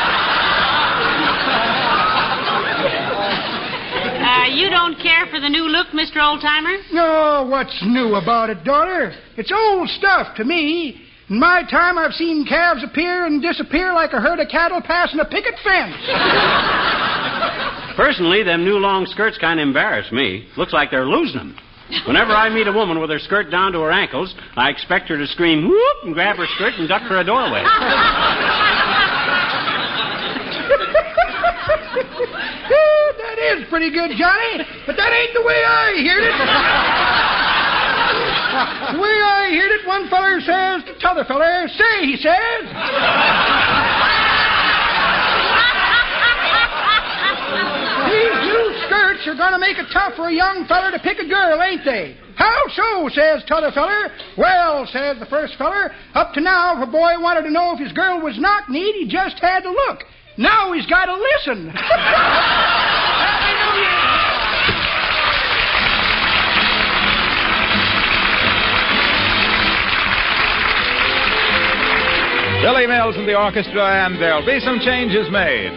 Uh, 4.21 4.47
you 4.55 4.71
don't 4.71 4.97
care 5.01 5.27
for 5.27 5.41
the 5.41 5.49
new 5.49 5.67
look, 5.67 5.89
Mr. 5.89 6.19
Oldtimer? 6.19 6.77
Oh, 6.93 7.47
what's 7.51 7.77
new 7.83 8.15
about 8.15 8.51
it, 8.51 8.63
daughter? 8.63 9.13
It's 9.37 9.51
old 9.51 9.89
stuff 9.89 10.37
to 10.37 10.45
me. 10.45 11.03
In 11.29 11.41
my 11.41 11.63
time, 11.69 11.99
I've 11.99 12.13
seen 12.13 12.47
calves 12.47 12.85
appear 12.85 13.27
and 13.27 13.43
disappear 13.43 13.93
like 13.93 14.13
a 14.13 14.21
herd 14.21 14.39
of 14.39 14.49
cattle 14.49 14.81
passing 14.81 15.19
a 15.19 15.25
picket 15.25 15.55
fence. 15.65 15.97
Personally, 17.97 18.45
them 18.45 18.65
new 18.65 18.79
long 18.79 19.07
skirts 19.07 19.39
kind 19.39 19.59
of 19.59 19.67
embarrass 19.67 20.13
me. 20.13 20.47
Looks 20.57 20.73
like 20.73 20.91
they're 20.93 21.09
losing 21.09 21.39
them. 21.39 21.57
Whenever 22.07 22.33
I 22.33 22.49
meet 22.49 22.67
a 22.67 22.73
woman 22.73 23.01
with 23.01 23.11
her 23.11 23.19
skirt 23.19 23.51
down 23.51 23.73
to 23.73 23.81
her 23.81 23.91
ankles, 23.91 24.35
I 24.57 24.71
expect 24.71 25.09
her 25.09 25.19
to 25.19 25.27
scream 25.27 25.69
whoop 25.69 25.97
and 26.05 26.15
grab 26.15 26.37
her 26.37 26.47
skirt 26.55 26.75
and 26.79 26.89
duck 26.89 27.03
for 27.09 27.19
a 27.19 27.25
doorway. 27.25 27.63
that 33.19 33.39
is 33.39 33.69
pretty 33.69 33.91
good, 33.91 34.11
Johnny, 34.17 34.63
but 34.87 34.97
that 34.97 35.13
ain't 35.13 35.35
the 35.35 35.43
way 35.43 35.63
I 35.67 35.99
heard 36.07 36.25
it. 36.25 36.35
the 38.95 39.01
way 39.03 39.17
I 39.23 39.51
heard 39.59 39.73
it, 39.75 39.87
one 39.87 40.09
feller 40.09 40.41
says 40.41 40.85
to 40.87 40.95
t'other 41.01 41.25
feller, 41.25 41.67
say, 41.69 42.07
he 42.07 42.17
says. 42.17 42.63
These 48.11 48.37
new 48.47 48.75
skirts 49.21 49.29
are 49.29 49.37
going 49.37 49.53
to 49.53 49.59
make 49.59 49.79
it 49.79 49.87
tough 49.93 50.15
for 50.17 50.29
a 50.29 50.33
young 50.33 50.67
feller 50.67 50.91
to 50.91 50.99
pick 50.99 51.19
a 51.19 51.29
girl, 51.29 51.61
ain't 51.63 51.85
they? 51.85 52.17
How 52.37 52.63
so, 52.73 53.09
says 53.13 53.43
t'other 53.47 53.71
feller. 53.73 54.11
Well, 54.39 54.87
says 54.87 55.19
the 55.21 55.27
first 55.27 55.57
feller, 55.59 55.93
up 56.15 56.33
to 56.35 56.41
now, 56.41 56.81
if 56.81 56.89
a 56.89 56.91
boy 56.91 57.21
wanted 57.21 57.43
to 57.43 57.51
know 57.51 57.73
if 57.75 57.81
his 57.81 57.93
girl 57.93 58.21
was 58.21 58.39
knock-kneed, 58.39 58.95
he 58.95 59.07
just 59.09 59.39
had 59.41 59.61
to 59.61 59.71
look. 59.71 60.05
Now 60.39 60.73
he's 60.73 60.87
got 60.87 61.07
to 61.07 61.15
listen. 61.15 61.73
Billy 72.63 72.87
Mills 72.87 73.17
and 73.17 73.27
the 73.27 73.35
orchestra, 73.35 74.07
and 74.07 74.21
there'll 74.21 74.45
be 74.45 74.61
some 74.61 74.79
changes 74.81 75.31
made. 75.31 75.73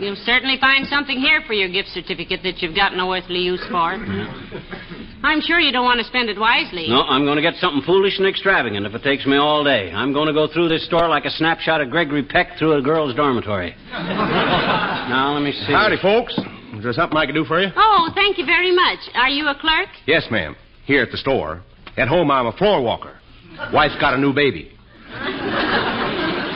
You'll 0.00 0.16
certainly 0.24 0.56
find 0.58 0.86
something 0.86 1.18
here 1.18 1.42
for 1.46 1.52
your 1.52 1.68
gift 1.68 1.88
certificate 1.90 2.40
that 2.42 2.62
you've 2.62 2.74
got 2.74 2.96
no 2.96 3.12
earthly 3.14 3.40
use 3.40 3.60
for. 3.70 4.00
I'm 5.22 5.42
sure 5.42 5.60
you 5.60 5.70
don't 5.72 5.84
want 5.84 6.00
to 6.00 6.06
spend 6.06 6.30
it 6.30 6.40
wisely. 6.40 6.88
No, 6.88 7.02
I'm 7.02 7.26
going 7.26 7.36
to 7.36 7.42
get 7.42 7.54
something 7.60 7.82
foolish 7.84 8.16
and 8.16 8.26
extravagant 8.26 8.86
if 8.86 8.94
it 8.94 9.02
takes 9.02 9.26
me 9.26 9.36
all 9.36 9.62
day. 9.62 9.92
I'm 9.92 10.14
going 10.14 10.26
to 10.26 10.32
go 10.32 10.48
through 10.50 10.70
this 10.70 10.86
store 10.86 11.06
like 11.06 11.26
a 11.26 11.30
snapshot 11.30 11.82
of 11.82 11.90
Gregory 11.90 12.22
Peck 12.22 12.56
through 12.58 12.78
a 12.78 12.82
girl's 12.82 13.14
dormitory. 13.14 13.76
now, 13.92 15.32
let 15.34 15.42
me 15.42 15.52
see. 15.52 15.72
Howdy, 15.74 15.98
folks. 16.00 16.32
Is 16.76 16.82
there 16.82 16.94
something 16.94 17.18
I 17.18 17.26
can 17.26 17.34
do 17.34 17.44
for 17.44 17.60
you? 17.60 17.68
Oh, 17.76 18.08
thank 18.14 18.38
you 18.38 18.46
very 18.46 18.74
much. 18.74 19.00
Are 19.14 19.28
you 19.28 19.48
a 19.48 19.54
clerk? 19.54 19.88
Yes, 20.06 20.26
ma'am. 20.30 20.56
Here 20.86 21.02
at 21.02 21.10
the 21.10 21.18
store. 21.18 21.62
At 21.98 22.08
home, 22.08 22.30
I'm 22.30 22.46
a 22.46 22.52
floor 22.52 22.80
walker. 22.80 23.18
Wife's 23.74 24.00
got 24.00 24.14
a 24.14 24.18
new 24.18 24.32
baby. 24.32 24.72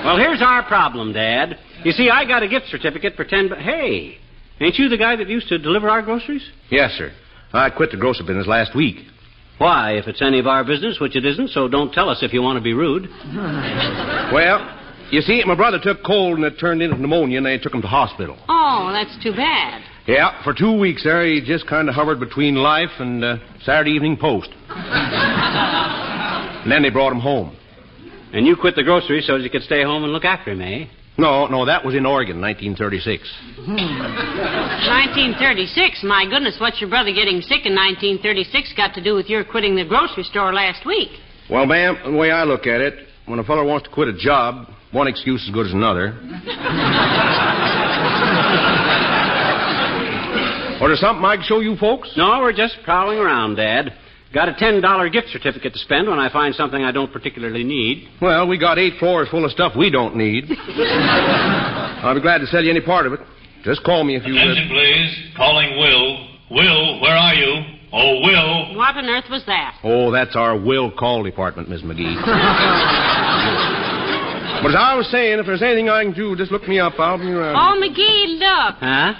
Well, 0.05 0.19
here's 0.19 0.43
our 0.43 0.63
problem, 0.65 1.15
Dad. 1.15 1.59
You 1.85 1.93
see, 1.93 2.11
I 2.11 2.25
got 2.25 2.43
a 2.43 2.49
gift 2.49 2.67
certificate 2.69 3.15
for 3.15 3.25
ten. 3.25 3.49
Bu- 3.49 3.57
hey, 3.57 4.17
ain't 4.61 4.77
you 4.77 4.89
the 4.89 4.97
guy 4.97 5.17
that 5.17 5.29
used 5.29 5.49
to 5.49 5.59
deliver 5.59 5.89
our 5.91 6.03
groceries? 6.03 6.43
Yes, 6.71 6.93
sir. 6.93 7.13
I 7.53 7.71
quit 7.71 7.91
the 7.91 7.97
grocery 7.97 8.27
business 8.27 8.47
last 8.47 8.75
week. 8.75 8.97
Why, 9.59 9.93
if 9.93 10.09
it's 10.09 10.21
any 10.21 10.41
of 10.41 10.47
our 10.49 10.65
business, 10.65 10.99
which 11.01 11.15
it 11.15 11.25
isn't, 11.25 11.51
so 11.51 11.69
don't 11.69 11.93
tell 11.93 12.09
us 12.09 12.23
if 12.23 12.33
you 12.33 12.43
want 12.43 12.57
to 12.57 12.63
be 12.63 12.73
rude. 12.75 13.09
Well, 14.33 14.81
you 15.11 15.21
see, 15.21 15.45
my 15.47 15.55
brother 15.55 15.79
took 15.81 16.03
cold 16.03 16.39
and 16.39 16.47
it 16.47 16.59
turned 16.59 16.83
into 16.83 16.97
pneumonia, 16.97 17.37
and 17.37 17.47
they 17.47 17.59
took 17.59 17.75
him 17.75 17.83
to 17.83 17.87
hospital. 17.87 18.37
Oh, 18.49 18.91
that's 18.91 19.23
too 19.23 19.33
bad. 19.33 19.83
Yeah, 20.07 20.43
for 20.43 20.53
two 20.55 20.77
weeks 20.77 21.05
there, 21.05 21.25
he 21.27 21.41
just 21.41 21.67
kind 21.69 21.89
of 21.89 21.95
hovered 21.95 22.19
between 22.19 22.57
life 22.57 22.91
and 22.99 23.23
uh, 23.23 23.37
Saturday 23.63 23.93
Evening 23.93 24.17
Post. 24.17 24.49
and 26.65 26.73
then 26.73 26.83
they 26.83 26.91
brought 26.91 27.13
him 27.13 27.21
home. 27.21 27.57
And 28.33 28.47
you 28.47 28.57
quit 28.57 28.75
the 28.75 28.83
grocery 28.83 29.21
so 29.21 29.37
as 29.37 29.45
you 29.45 29.51
could 29.51 29.63
stay 29.63 29.85
home 29.85 30.03
and 30.05 30.13
look 30.13 30.25
after 30.25 30.51
him, 30.53 30.63
eh? 30.63 30.87
No, 31.17 31.47
no, 31.47 31.65
that 31.67 31.85
was 31.85 31.95
in 31.95 32.07
Oregon, 32.07 32.41
1936. 32.41 33.23
1936. 33.69 36.03
My 36.03 36.27
goodness, 36.29 36.57
what's 36.59 36.81
your 36.81 36.91
brother 36.91 37.13
getting 37.13 37.41
sick 37.41 37.67
in 37.67 37.75
1936 37.75 38.73
got 38.77 38.95
to 38.95 39.03
do 39.03 39.15
with 39.15 39.31
your 39.31 39.45
quitting 39.45 39.77
the 39.77 39.85
grocery 39.85 40.25
store 40.25 40.53
last 40.53 40.85
week? 40.85 41.11
Well, 41.49 41.67
ma'am, 41.67 41.99
the 42.05 42.19
way 42.19 42.33
I 42.33 42.43
look 42.43 42.67
at 42.67 42.81
it, 42.81 43.07
when 43.27 43.39
a 43.39 43.45
feller 43.45 43.63
wants 43.65 43.87
to 43.87 43.95
quit 43.95 44.09
a 44.09 44.19
job, 44.19 44.67
one 44.91 45.07
excuse 45.07 45.41
is 45.43 45.51
as 45.51 45.55
good 45.55 45.67
as 45.67 45.73
another. 45.73 46.09
or 50.81 50.89
there's 50.89 50.99
something 50.99 51.25
I 51.25 51.37
can 51.37 51.45
show 51.45 51.61
you 51.61 51.77
folks? 51.77 52.13
No, 52.17 52.41
we're 52.41 52.53
just 52.53 52.79
prowling 52.85 53.19
around, 53.19 53.55
Dad. 53.55 53.93
Got 54.35 54.49
a 54.49 54.53
$10 54.53 55.13
gift 55.13 55.29
certificate 55.29 55.73
to 55.75 55.79
spend 55.79 56.09
when 56.09 56.19
I 56.19 56.29
find 56.29 56.53
something 56.57 56.83
I 56.83 56.91
don't 56.91 57.13
particularly 57.13 57.63
need. 57.63 58.09
Well, 58.21 58.49
we 58.49 58.59
got 58.59 58.81
eight 58.81 58.95
floors 58.99 59.29
full 59.31 59.45
of 59.45 59.53
stuff 59.53 59.75
we 59.79 59.91
don't 59.91 60.17
need. 60.17 60.47
I'll 60.51 62.17
be 62.17 62.21
glad 62.21 62.39
to 62.39 62.47
sell 62.49 62.65
you 62.65 62.71
any 62.71 62.81
part 62.81 63.07
of 63.07 63.13
it. 63.13 63.21
Just 63.63 63.85
call 63.85 64.03
me 64.03 64.17
if 64.17 64.27
you. 64.27 64.35
Attention, 64.35 64.69
please. 64.69 65.17
Calling 65.37 65.79
Will. 65.79 66.29
Will, 66.51 67.01
where 67.01 67.15
are 67.17 67.35
you? 67.35 67.63
Oh, 67.93 68.21
Will. 68.23 68.75
What 68.77 68.97
on 68.97 69.05
earth 69.07 69.27
was 69.31 69.45
that? 69.47 69.79
Oh, 69.85 70.11
that's 70.11 70.35
our 70.35 70.59
will 70.59 70.91
call 70.91 71.23
department, 71.23 71.69
Miss 71.71 71.83
McGee. 71.83 72.17
but 74.63 74.71
as 74.71 74.77
I 74.77 74.97
was 74.97 75.07
saying, 75.13 75.39
if 75.39 75.47
there's 75.47 75.63
anything 75.63 75.89
I 75.89 76.03
can 76.03 76.13
do, 76.13 76.35
just 76.35 76.51
look 76.51 76.67
me 76.67 76.81
up. 76.81 76.99
I'll 76.99 77.19
be 77.19 77.31
around. 77.31 77.55
Oh, 77.55 77.77
McGee, 77.81 78.37
look. 78.41 78.79
Huh? 78.81 79.15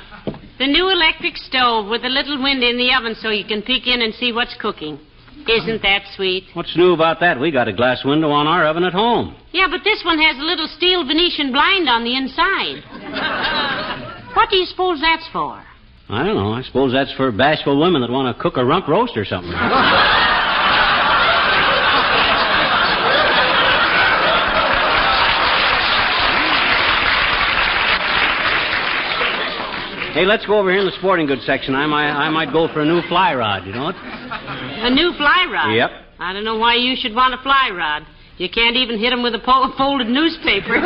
The 0.59 0.67
new 0.67 0.89
electric 0.89 1.37
stove 1.37 1.89
with 1.89 2.05
a 2.05 2.09
little 2.09 2.43
window 2.43 2.69
in 2.69 2.79
the 2.79 2.95
oven 2.95 3.17
so 3.21 3.31
you 3.31 3.45
can 3.45 3.63
peek 3.63 3.87
in 3.87 4.03
and 4.03 4.15
see 4.15 4.33
what's 4.33 4.57
cooking. 4.61 5.01
Isn't 5.49 5.83
that 5.83 6.03
sweet? 6.17 6.45
What's 6.55 6.77
new 6.77 6.95
about 6.95 7.21
that? 7.21 7.39
We 7.39 7.51
got 7.51 7.69
a 7.69 7.73
glass 7.73 8.05
window 8.05 8.31
on 8.31 8.47
our 8.47 8.65
oven 8.67 8.85
at 8.85 8.93
home. 8.93 9.37
Yeah, 9.53 9.67
but 9.69 9.83
this 9.85 10.03
one 10.05 10.19
has 10.19 10.37
a 10.39 10.43
little 10.43 10.69
steel 10.69 11.05
Venetian 11.05 11.53
blind 11.53 11.89
on 11.89 12.05
the 12.05 12.17
inside. 12.17 12.83
what 14.37 14.49
do 14.49 14.57
you 14.57 14.65
suppose 14.67 15.01
that's 15.01 15.29
for? 15.33 15.63
I 16.09 16.25
don't 16.25 16.37
know. 16.37 16.53
I 16.53 16.63
suppose 16.63 16.93
that's 16.93 17.13
for 17.15 17.33
bashful 17.33 17.81
women 17.81 18.01
that 18.03 18.11
want 18.11 18.35
to 18.35 18.43
cook 18.43 18.57
a 18.57 18.65
rump 18.65 18.89
roast 18.89 19.17
or 19.17 19.25
something. 19.25 19.53
Hey, 30.15 30.25
let's 30.27 30.47
go 30.47 30.61
over 30.61 30.71
here 30.71 30.79
in 30.79 30.87
the 30.87 30.93
sporting 30.93 31.27
goods 31.27 31.45
section. 31.45 31.75
I 31.75 31.87
might, 31.87 32.09
I 32.09 32.31
might 32.31 32.53
go 32.53 32.69
for 32.73 32.83
a 32.83 32.87
new 32.87 33.03
fly 33.09 33.35
rod, 33.35 33.67
you 33.67 33.73
know 33.73 33.89
it? 33.89 33.97
A 33.99 34.89
new 34.89 35.13
fly 35.17 35.45
rod? 35.51 35.73
Yep. 35.75 35.91
I 36.21 36.33
don't 36.33 36.45
know 36.45 36.57
why 36.57 36.77
you 36.77 36.95
should 36.95 37.17
want 37.17 37.35
a 37.35 37.39
fly 37.43 37.71
rod. 37.75 38.07
You 38.39 38.49
can't 38.49 38.77
even 38.77 38.95
hit 38.97 39.07
hit 39.07 39.13
'em 39.13 39.25
with 39.25 39.35
a 39.35 39.41
po- 39.41 39.73
folded 39.77 40.07
newspaper. 40.07 40.79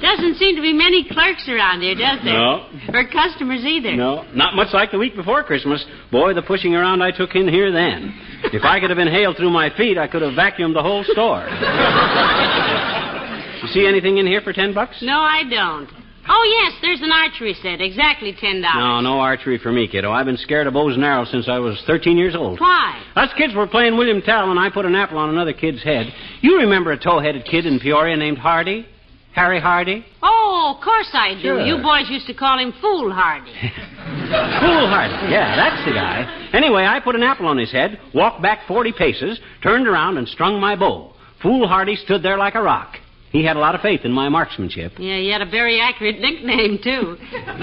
Doesn't 0.00 0.36
seem 0.36 0.56
to 0.56 0.62
be 0.62 0.72
many 0.72 1.04
clerks 1.08 1.46
around 1.48 1.82
here, 1.82 1.94
does 1.94 2.18
there? 2.24 2.34
No. 2.34 2.66
Or 2.94 3.04
customers 3.08 3.64
either. 3.64 3.94
No, 3.94 4.24
not 4.34 4.54
much 4.54 4.72
like 4.72 4.90
the 4.90 4.98
week 4.98 5.16
before 5.16 5.42
Christmas. 5.44 5.84
Boy, 6.10 6.34
the 6.34 6.42
pushing 6.42 6.74
around 6.74 7.02
I 7.02 7.10
took 7.10 7.34
in 7.34 7.48
here 7.48 7.72
then. 7.72 8.14
If 8.52 8.64
I 8.64 8.80
could 8.80 8.90
have 8.90 8.96
been 8.96 9.08
hailed 9.08 9.36
through 9.36 9.50
my 9.50 9.70
feet, 9.76 9.98
I 9.98 10.08
could 10.08 10.22
have 10.22 10.34
vacuumed 10.34 10.74
the 10.74 10.82
whole 10.82 11.04
store. 11.04 11.40
you 13.62 13.68
see 13.68 13.86
anything 13.86 14.18
in 14.18 14.26
here 14.26 14.40
for 14.40 14.52
ten 14.52 14.74
bucks? 14.74 14.98
No, 15.02 15.20
I 15.20 15.42
don't. 15.48 15.88
Oh, 16.28 16.62
yes, 16.62 16.78
there's 16.80 17.00
an 17.02 17.10
archery 17.10 17.54
set. 17.54 17.80
Exactly 17.80 18.32
$10. 18.32 18.62
No, 18.62 19.00
no 19.00 19.20
archery 19.20 19.58
for 19.58 19.72
me, 19.72 19.88
kiddo. 19.88 20.12
I've 20.12 20.26
been 20.26 20.36
scared 20.36 20.68
of 20.68 20.74
bows 20.74 20.94
and 20.94 21.04
arrows 21.04 21.28
since 21.30 21.48
I 21.48 21.58
was 21.58 21.82
13 21.86 22.16
years 22.16 22.36
old. 22.36 22.60
Why? 22.60 23.02
Us 23.16 23.30
kids 23.36 23.54
were 23.54 23.66
playing 23.66 23.96
William 23.96 24.22
Tell, 24.22 24.50
and 24.50 24.60
I 24.60 24.70
put 24.70 24.84
an 24.84 24.94
apple 24.94 25.18
on 25.18 25.30
another 25.30 25.52
kid's 25.52 25.82
head. 25.82 26.12
You 26.40 26.58
remember 26.58 26.92
a 26.92 26.98
tow-headed 26.98 27.46
kid 27.46 27.66
in 27.66 27.80
Peoria 27.80 28.16
named 28.16 28.38
Hardy? 28.38 28.86
Harry 29.32 29.60
Hardy? 29.60 30.04
Oh, 30.22 30.74
of 30.76 30.82
course 30.84 31.08
I 31.12 31.34
do. 31.34 31.40
Sure. 31.40 31.60
You 31.60 31.82
boys 31.82 32.08
used 32.10 32.26
to 32.26 32.34
call 32.34 32.58
him 32.58 32.72
Fool 32.80 33.12
Hardy. 33.12 33.52
Foolhardy. 34.30 35.32
Yeah, 35.32 35.56
that's 35.56 35.84
the 35.84 35.92
guy. 35.92 36.50
Anyway, 36.52 36.84
I 36.84 37.00
put 37.00 37.14
an 37.14 37.22
apple 37.22 37.46
on 37.46 37.58
his 37.58 37.70
head, 37.70 38.00
walked 38.14 38.42
back 38.42 38.66
40 38.66 38.92
paces, 38.92 39.40
turned 39.62 39.86
around, 39.86 40.18
and 40.18 40.28
strung 40.28 40.60
my 40.60 40.76
bow. 40.76 41.12
Foolhardy 41.42 41.96
stood 41.96 42.22
there 42.22 42.36
like 42.36 42.54
a 42.54 42.62
rock. 42.62 42.96
He 43.30 43.44
had 43.44 43.56
a 43.56 43.60
lot 43.60 43.76
of 43.76 43.80
faith 43.80 44.00
in 44.04 44.10
my 44.10 44.28
marksmanship. 44.28 44.92
Yeah, 44.98 45.16
he 45.16 45.30
had 45.30 45.40
a 45.40 45.48
very 45.48 45.80
accurate 45.80 46.18
nickname, 46.20 46.78
too. 46.82 47.16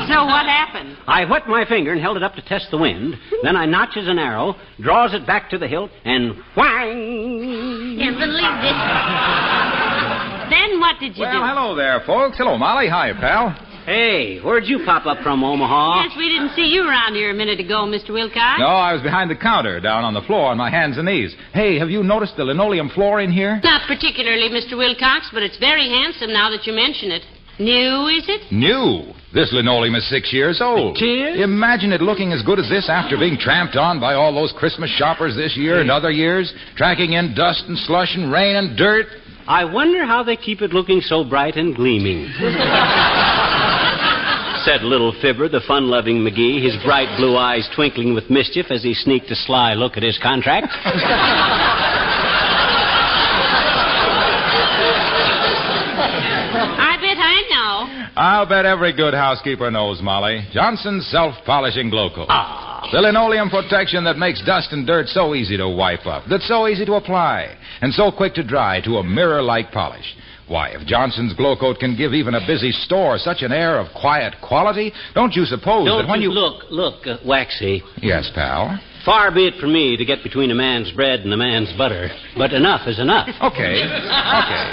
So 0.08 0.26
what 0.26 0.46
happened? 0.46 0.98
I 1.06 1.26
wet 1.30 1.48
my 1.48 1.66
finger 1.66 1.92
and 1.92 2.00
held 2.00 2.16
it 2.16 2.24
up 2.24 2.36
to 2.36 2.42
test 2.42 2.68
the 2.72 2.78
wind. 2.78 3.16
Then 3.44 3.58
I 3.58 3.66
notches 3.66 4.08
an 4.08 4.18
arrow, 4.18 4.56
draws 4.80 5.14
it 5.14 5.28
back 5.28 5.50
to 5.50 5.58
the 5.58 5.68
hilt, 5.68 5.92
and 6.06 6.36
whang! 6.56 7.98
Can't 8.00 8.18
believe 8.18 8.62
this. 8.64 9.77
Then 10.50 10.80
what 10.80 11.00
did 11.00 11.16
you 11.18 11.24
Well, 11.24 11.32
do? 11.34 11.46
hello 11.46 11.76
there, 11.76 12.02
folks. 12.06 12.38
Hello, 12.38 12.58
Molly. 12.58 12.88
Hi, 12.90 13.14
pal. 13.14 13.56
Hey, 13.86 14.40
where'd 14.40 14.66
you 14.68 14.84
pop 14.84 15.06
up 15.06 15.20
from, 15.24 15.42
Omaha? 15.46 16.04
Yes, 16.04 16.12
we 16.18 16.28
didn't 16.28 16.52
see 16.56 16.66
you 16.68 16.84
around 16.90 17.16
here 17.16 17.32
a 17.32 17.34
minute 17.34 17.62
ago, 17.62 17.86
Mr. 17.88 18.10
Wilcox. 18.12 18.60
No, 18.60 18.66
I 18.68 18.92
was 18.92 19.02
behind 19.02 19.32
the 19.32 19.36
counter, 19.36 19.80
down 19.80 20.04
on 20.04 20.14
the 20.14 20.22
floor 20.24 20.52
on 20.52 20.58
my 20.58 20.70
hands 20.70 20.98
and 20.98 21.08
knees. 21.08 21.34
Hey, 21.54 21.80
have 21.80 21.90
you 21.90 22.04
noticed 22.04 22.36
the 22.36 22.44
linoleum 22.44 22.90
floor 22.90 23.22
in 23.22 23.32
here? 23.32 23.62
Not 23.64 23.88
particularly, 23.88 24.50
Mr. 24.50 24.78
Wilcox, 24.78 25.30
but 25.32 25.42
it's 25.42 25.58
very 25.58 25.88
handsome 25.88 26.34
now 26.34 26.50
that 26.50 26.68
you 26.68 26.74
mention 26.74 27.12
it. 27.12 27.24
New, 27.60 28.08
is 28.08 28.26
it? 28.28 28.52
New. 28.52 29.14
This 29.34 29.52
linoleum 29.54 29.96
is 29.96 30.08
six 30.10 30.34
years 30.34 30.60
old. 30.62 30.98
It 31.02 31.06
is? 31.38 31.42
Imagine 31.42 31.94
it 31.94 32.02
looking 32.02 32.34
as 32.34 32.44
good 32.44 32.60
as 32.60 32.68
this 32.70 32.90
after 32.90 33.18
being 33.18 33.38
tramped 33.38 33.78
on 33.78 34.00
by 34.02 34.16
all 34.16 34.34
those 34.34 34.52
Christmas 34.52 34.90
shoppers 34.92 35.36
this 35.36 35.56
year 35.56 35.80
and 35.80 35.90
other 35.90 36.12
years, 36.12 36.54
tracking 36.76 37.14
in 37.14 37.34
dust 37.34 37.64
and 37.70 37.78
slush 37.80 38.16
and 38.16 38.32
rain 38.32 38.58
and 38.58 38.78
dirt. 38.78 39.08
I 39.48 39.64
wonder 39.64 40.06
how 40.06 40.24
they 40.24 40.36
keep 40.36 40.62
it 40.62 40.74
looking 40.74 41.00
so 41.00 41.24
bright 41.24 41.56
and 41.56 41.74
gleaming. 41.74 42.26
Said 44.66 44.84
little 44.84 45.14
fibber, 45.22 45.48
the 45.48 45.62
fun 45.66 45.88
loving 45.88 46.18
McGee, 46.18 46.62
his 46.62 46.76
bright 46.84 47.18
blue 47.18 47.38
eyes 47.38 47.70
twinkling 47.74 48.14
with 48.14 48.30
mischief 48.30 48.66
as 48.70 48.84
he 48.84 48.94
sneaked 48.94 49.32
a 49.32 49.36
sly 49.36 49.74
look 49.74 49.96
at 49.96 50.04
his 50.04 50.20
contract. 50.22 50.68
I 56.78 56.98
bet 57.00 57.18
I 57.18 57.44
know. 57.50 57.88
I'll 58.20 58.46
bet 58.46 58.66
every 58.66 58.92
good 58.92 59.14
housekeeper 59.14 59.72
knows, 59.72 60.02
Molly. 60.02 60.46
Johnson's 60.52 61.08
self 61.08 61.36
polishing 61.46 61.90
Glo-Coat. 61.90 62.26
Ah. 62.28 62.67
The 62.92 63.02
linoleum 63.02 63.50
protection 63.50 64.04
that 64.06 64.18
makes 64.18 64.42
dust 64.46 64.72
and 64.72 64.86
dirt 64.88 65.08
so 65.08 65.36
easy 65.36 65.58
to 65.58 65.68
wipe 65.68 66.06
up, 66.06 66.24
that's 66.30 66.48
so 66.48 66.68
easy 66.68 66.86
to 66.86 66.94
apply, 66.94 67.56
and 67.82 67.94
so 67.94 68.12
quick 68.12 68.34
to 68.36 68.44
dry 68.44 68.82
to 68.82 68.98
a 68.98 69.04
mirror 69.04 69.42
like 69.42 69.72
polish. 69.72 70.16
Why, 70.48 70.70
if 70.70 70.88
Johnson's 70.88 71.34
Glo-Coat 71.34 71.80
can 71.80 71.98
give 71.98 72.14
even 72.14 72.34
a 72.36 72.48
busy 72.48 72.72
store 72.72 73.18
such 73.18 73.42
an 73.42 73.52
air 73.52 73.78
of 73.80 73.88
quiet 74.00 74.36
quality, 74.42 74.94
don't 75.14 75.34
you 75.36 75.44
suppose 75.44 75.86
Don't 75.86 76.04
that 76.04 76.10
when 76.10 76.22
you 76.22 76.30
you. 76.30 76.36
look, 76.36 76.64
look, 76.70 77.06
uh, 77.06 77.18
Waxy. 77.26 77.84
Yes, 78.02 78.32
pal. 78.34 78.80
Far 79.08 79.32
be 79.32 79.48
it 79.48 79.56
from 79.56 79.72
me 79.72 79.96
to 79.96 80.04
get 80.04 80.22
between 80.22 80.52
a 80.52 80.54
man's 80.54 80.92
bread 80.92 81.22
and 81.22 81.32
a 81.32 81.38
man's 81.38 81.72
butter, 81.78 82.10
but 82.36 82.52
enough 82.52 82.90
is 82.90 83.00
enough. 83.00 83.30
Okay. 83.40 83.80
Okay. 83.80 84.64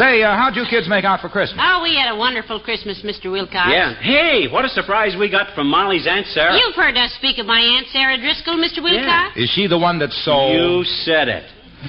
Say, 0.00 0.22
uh, 0.22 0.34
how'd 0.34 0.56
you 0.56 0.64
kids 0.70 0.88
make 0.88 1.04
out 1.04 1.20
for 1.20 1.28
Christmas? 1.28 1.60
Oh, 1.62 1.82
we 1.82 1.94
had 1.94 2.10
a 2.10 2.16
wonderful 2.16 2.58
Christmas, 2.60 3.02
Mr. 3.04 3.30
Wilcox. 3.30 3.68
Yeah. 3.68 3.92
Hey, 4.00 4.48
what 4.48 4.64
a 4.64 4.70
surprise 4.70 5.16
we 5.20 5.30
got 5.30 5.54
from 5.54 5.68
Molly's 5.68 6.06
Aunt 6.08 6.26
Sarah. 6.28 6.56
You've 6.56 6.74
heard 6.74 6.96
us 6.96 7.12
speak 7.12 7.36
of 7.36 7.44
my 7.44 7.60
Aunt 7.60 7.86
Sarah 7.92 8.16
Driscoll, 8.16 8.56
Mr. 8.56 8.82
Wilcox? 8.82 9.36
Yeah. 9.36 9.42
Is 9.44 9.50
she 9.50 9.66
the 9.66 9.78
one 9.78 9.98
that 9.98 10.12
sold? 10.12 10.56
You 10.56 10.82
said 11.04 11.28
it. 11.28 11.44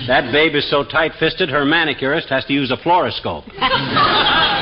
That 0.07 0.33
babe 0.33 0.53
is 0.55 0.69
so 0.69 0.83
tight 0.83 1.13
fisted, 1.17 1.47
her 1.47 1.63
manicurist 1.63 2.27
has 2.27 2.43
to 2.45 2.53
use 2.53 2.71
a 2.71 2.77
fluoroscope. 2.77 3.47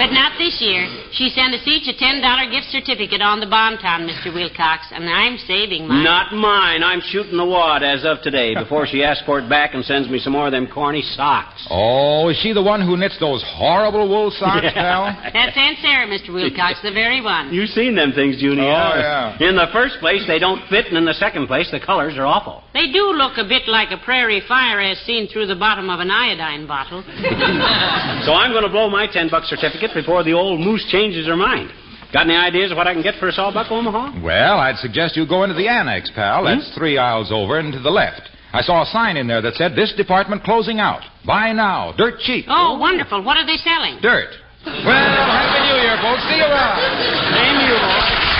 But 0.00 0.16
not 0.16 0.32
this 0.38 0.56
year. 0.64 0.88
She 1.12 1.28
sent 1.28 1.52
us 1.52 1.60
each 1.68 1.84
a 1.84 1.92
$10 1.92 2.24
gift 2.50 2.72
certificate 2.72 3.20
on 3.20 3.38
the 3.38 3.44
Bonton, 3.46 4.08
Mr. 4.08 4.32
Wilcox, 4.32 4.86
and 4.92 5.04
I'm 5.04 5.36
saving 5.44 5.86
mine. 5.86 6.02
Not 6.02 6.32
mine. 6.32 6.82
I'm 6.82 7.02
shooting 7.04 7.36
the 7.36 7.44
wad 7.44 7.82
as 7.82 8.02
of 8.06 8.22
today 8.22 8.54
before 8.54 8.86
she 8.86 9.04
asks 9.04 9.22
for 9.26 9.38
it 9.40 9.48
back 9.50 9.74
and 9.74 9.84
sends 9.84 10.08
me 10.08 10.18
some 10.18 10.32
more 10.32 10.46
of 10.46 10.52
them 10.52 10.66
corny 10.72 11.02
socks. 11.02 11.66
Oh, 11.68 12.30
is 12.30 12.38
she 12.40 12.54
the 12.54 12.62
one 12.62 12.80
who 12.80 12.96
knits 12.96 13.18
those 13.20 13.44
horrible 13.44 14.08
wool 14.08 14.30
socks, 14.30 14.64
Yeah. 14.64 14.72
pal? 14.72 15.04
That's 15.34 15.56
Aunt 15.56 15.76
Sarah, 15.84 16.06
Mr. 16.08 16.32
Wilcox, 16.32 16.80
the 16.80 16.92
very 16.92 17.20
one. 17.20 17.52
You've 17.52 17.68
seen 17.68 17.94
them 17.94 18.12
things, 18.12 18.40
Junior. 18.40 18.64
Oh, 18.64 18.96
yeah. 18.96 19.36
In 19.48 19.54
the 19.54 19.68
first 19.70 19.98
place, 20.00 20.24
they 20.26 20.38
don't 20.38 20.66
fit, 20.70 20.86
and 20.86 20.96
in 20.96 21.04
the 21.04 21.12
second 21.20 21.46
place, 21.46 21.68
the 21.70 21.80
colors 21.80 22.16
are 22.16 22.24
awful. 22.24 22.62
They 22.72 22.90
do 22.90 23.12
look 23.12 23.36
a 23.36 23.44
bit 23.44 23.68
like 23.68 23.90
a 23.90 23.98
prairie 23.98 24.40
fire 24.48 24.80
as 24.80 24.96
seen 25.00 25.28
through 25.28 25.46
the 25.48 25.56
bottom 25.56 25.90
of 25.90 26.00
an 26.00 26.10
iodine 26.10 26.66
bottle. 26.66 27.04
So 28.24 28.34
I'm 28.34 28.52
going 28.52 28.64
to 28.64 28.68
blow 28.68 28.88
my 28.90 29.06
ten 29.06 29.28
buck 29.30 29.44
certificate 29.44 29.89
before 29.94 30.24
the 30.24 30.32
old 30.32 30.60
moose 30.60 30.86
changes 30.90 31.26
her 31.26 31.36
mind. 31.36 31.70
Got 32.12 32.26
any 32.26 32.36
ideas 32.36 32.72
of 32.72 32.76
what 32.76 32.88
I 32.88 32.92
can 32.94 33.02
get 33.02 33.14
for 33.20 33.28
a 33.28 33.32
sawbuck, 33.32 33.70
Omaha? 33.70 34.20
Well, 34.22 34.58
I'd 34.58 34.76
suggest 34.76 35.16
you 35.16 35.26
go 35.26 35.44
into 35.44 35.54
the 35.54 35.68
annex, 35.68 36.10
pal. 36.14 36.44
That's 36.44 36.66
hmm? 36.68 36.78
three 36.78 36.98
aisles 36.98 37.30
over 37.30 37.58
and 37.58 37.72
to 37.72 37.78
the 37.78 37.90
left. 37.90 38.22
I 38.52 38.62
saw 38.62 38.82
a 38.82 38.86
sign 38.86 39.16
in 39.16 39.28
there 39.28 39.40
that 39.42 39.54
said, 39.54 39.76
This 39.76 39.94
department 39.94 40.42
closing 40.42 40.80
out. 40.80 41.02
Buy 41.24 41.52
now. 41.52 41.92
Dirt 41.96 42.18
cheap. 42.18 42.46
Oh, 42.48 42.78
wonderful. 42.78 43.22
What 43.22 43.36
are 43.36 43.46
they 43.46 43.56
selling? 43.62 43.98
Dirt. 44.02 44.34
Well, 44.66 44.74
Happy 44.84 45.60
New 45.70 45.78
Year, 45.86 45.96
folks. 46.02 46.22
See 46.26 46.34
you 46.34 46.44
around. 46.44 46.82
Same 47.30 47.62
you, 47.62 47.78
boy. 47.78 48.30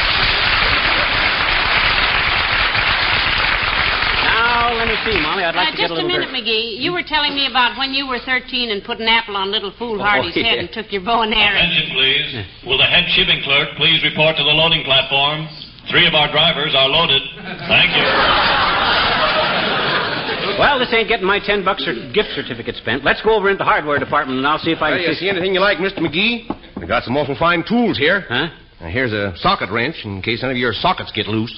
Now, 4.26 4.69
let 4.80 4.88
me 4.88 4.96
see, 5.04 5.16
Molly. 5.20 5.44
I'd 5.44 5.54
like 5.54 5.68
Uh, 5.68 5.70
to 5.72 5.76
get 5.76 5.88
just 5.92 6.00
a 6.00 6.04
a 6.04 6.08
minute, 6.08 6.32
dirt. 6.32 6.40
McGee. 6.40 6.80
You 6.80 6.92
were 6.92 7.02
telling 7.04 7.34
me 7.36 7.46
about 7.46 7.76
when 7.76 7.92
you 7.92 8.06
were 8.08 8.18
13 8.18 8.70
and 8.72 8.82
put 8.82 8.98
an 8.98 9.08
apple 9.08 9.36
on 9.36 9.50
little 9.52 9.70
Foolhardy's 9.78 10.32
Oh, 10.36 10.40
yeah. 10.40 10.46
head 10.48 10.58
and 10.64 10.72
took 10.72 10.90
your 10.90 11.02
bow 11.02 11.20
and 11.22 11.34
arrow. 11.34 11.58
Attention, 11.60 11.90
please. 11.92 12.30
Will 12.64 12.78
the 12.78 12.88
head 12.88 13.04
shipping 13.12 13.42
clerk 13.44 13.76
please 13.76 14.02
report 14.02 14.36
to 14.38 14.42
the 14.42 14.50
loading 14.56 14.82
platform? 14.84 15.46
Three 15.90 16.06
of 16.06 16.14
our 16.14 16.30
drivers 16.32 16.74
are 16.74 16.88
loaded. 16.88 17.20
Thank 17.68 17.90
you. 17.96 18.04
Well, 20.58 20.78
this 20.78 20.92
ain't 20.92 21.08
getting 21.08 21.26
my 21.26 21.38
ten 21.40 21.64
bucks 21.64 21.86
or 21.86 21.94
gift 22.12 22.30
certificate 22.34 22.76
spent. 22.76 23.04
Let's 23.04 23.22
go 23.22 23.34
over 23.34 23.48
into 23.48 23.58
the 23.58 23.64
hardware 23.64 23.98
department 23.98 24.38
and 24.38 24.46
I'll 24.46 24.58
see 24.58 24.72
if 24.72 24.82
I 24.82 24.90
can 24.92 25.00
you 25.00 25.06
fix 25.08 25.20
see 25.20 25.28
anything 25.28 25.54
you 25.54 25.60
like, 25.60 25.78
Mr. 25.78 25.98
McGee? 26.00 26.48
We 26.80 26.86
got 26.86 27.02
some 27.04 27.16
awful 27.16 27.34
fine 27.36 27.64
tools 27.66 27.96
here. 27.98 28.24
Huh? 28.28 28.48
Now, 28.80 28.88
here's 28.88 29.12
a 29.12 29.34
socket 29.36 29.70
wrench 29.70 29.96
in 30.04 30.22
case 30.22 30.42
any 30.42 30.52
of 30.52 30.58
your 30.58 30.72
sockets 30.72 31.12
get 31.12 31.26
loose. 31.28 31.52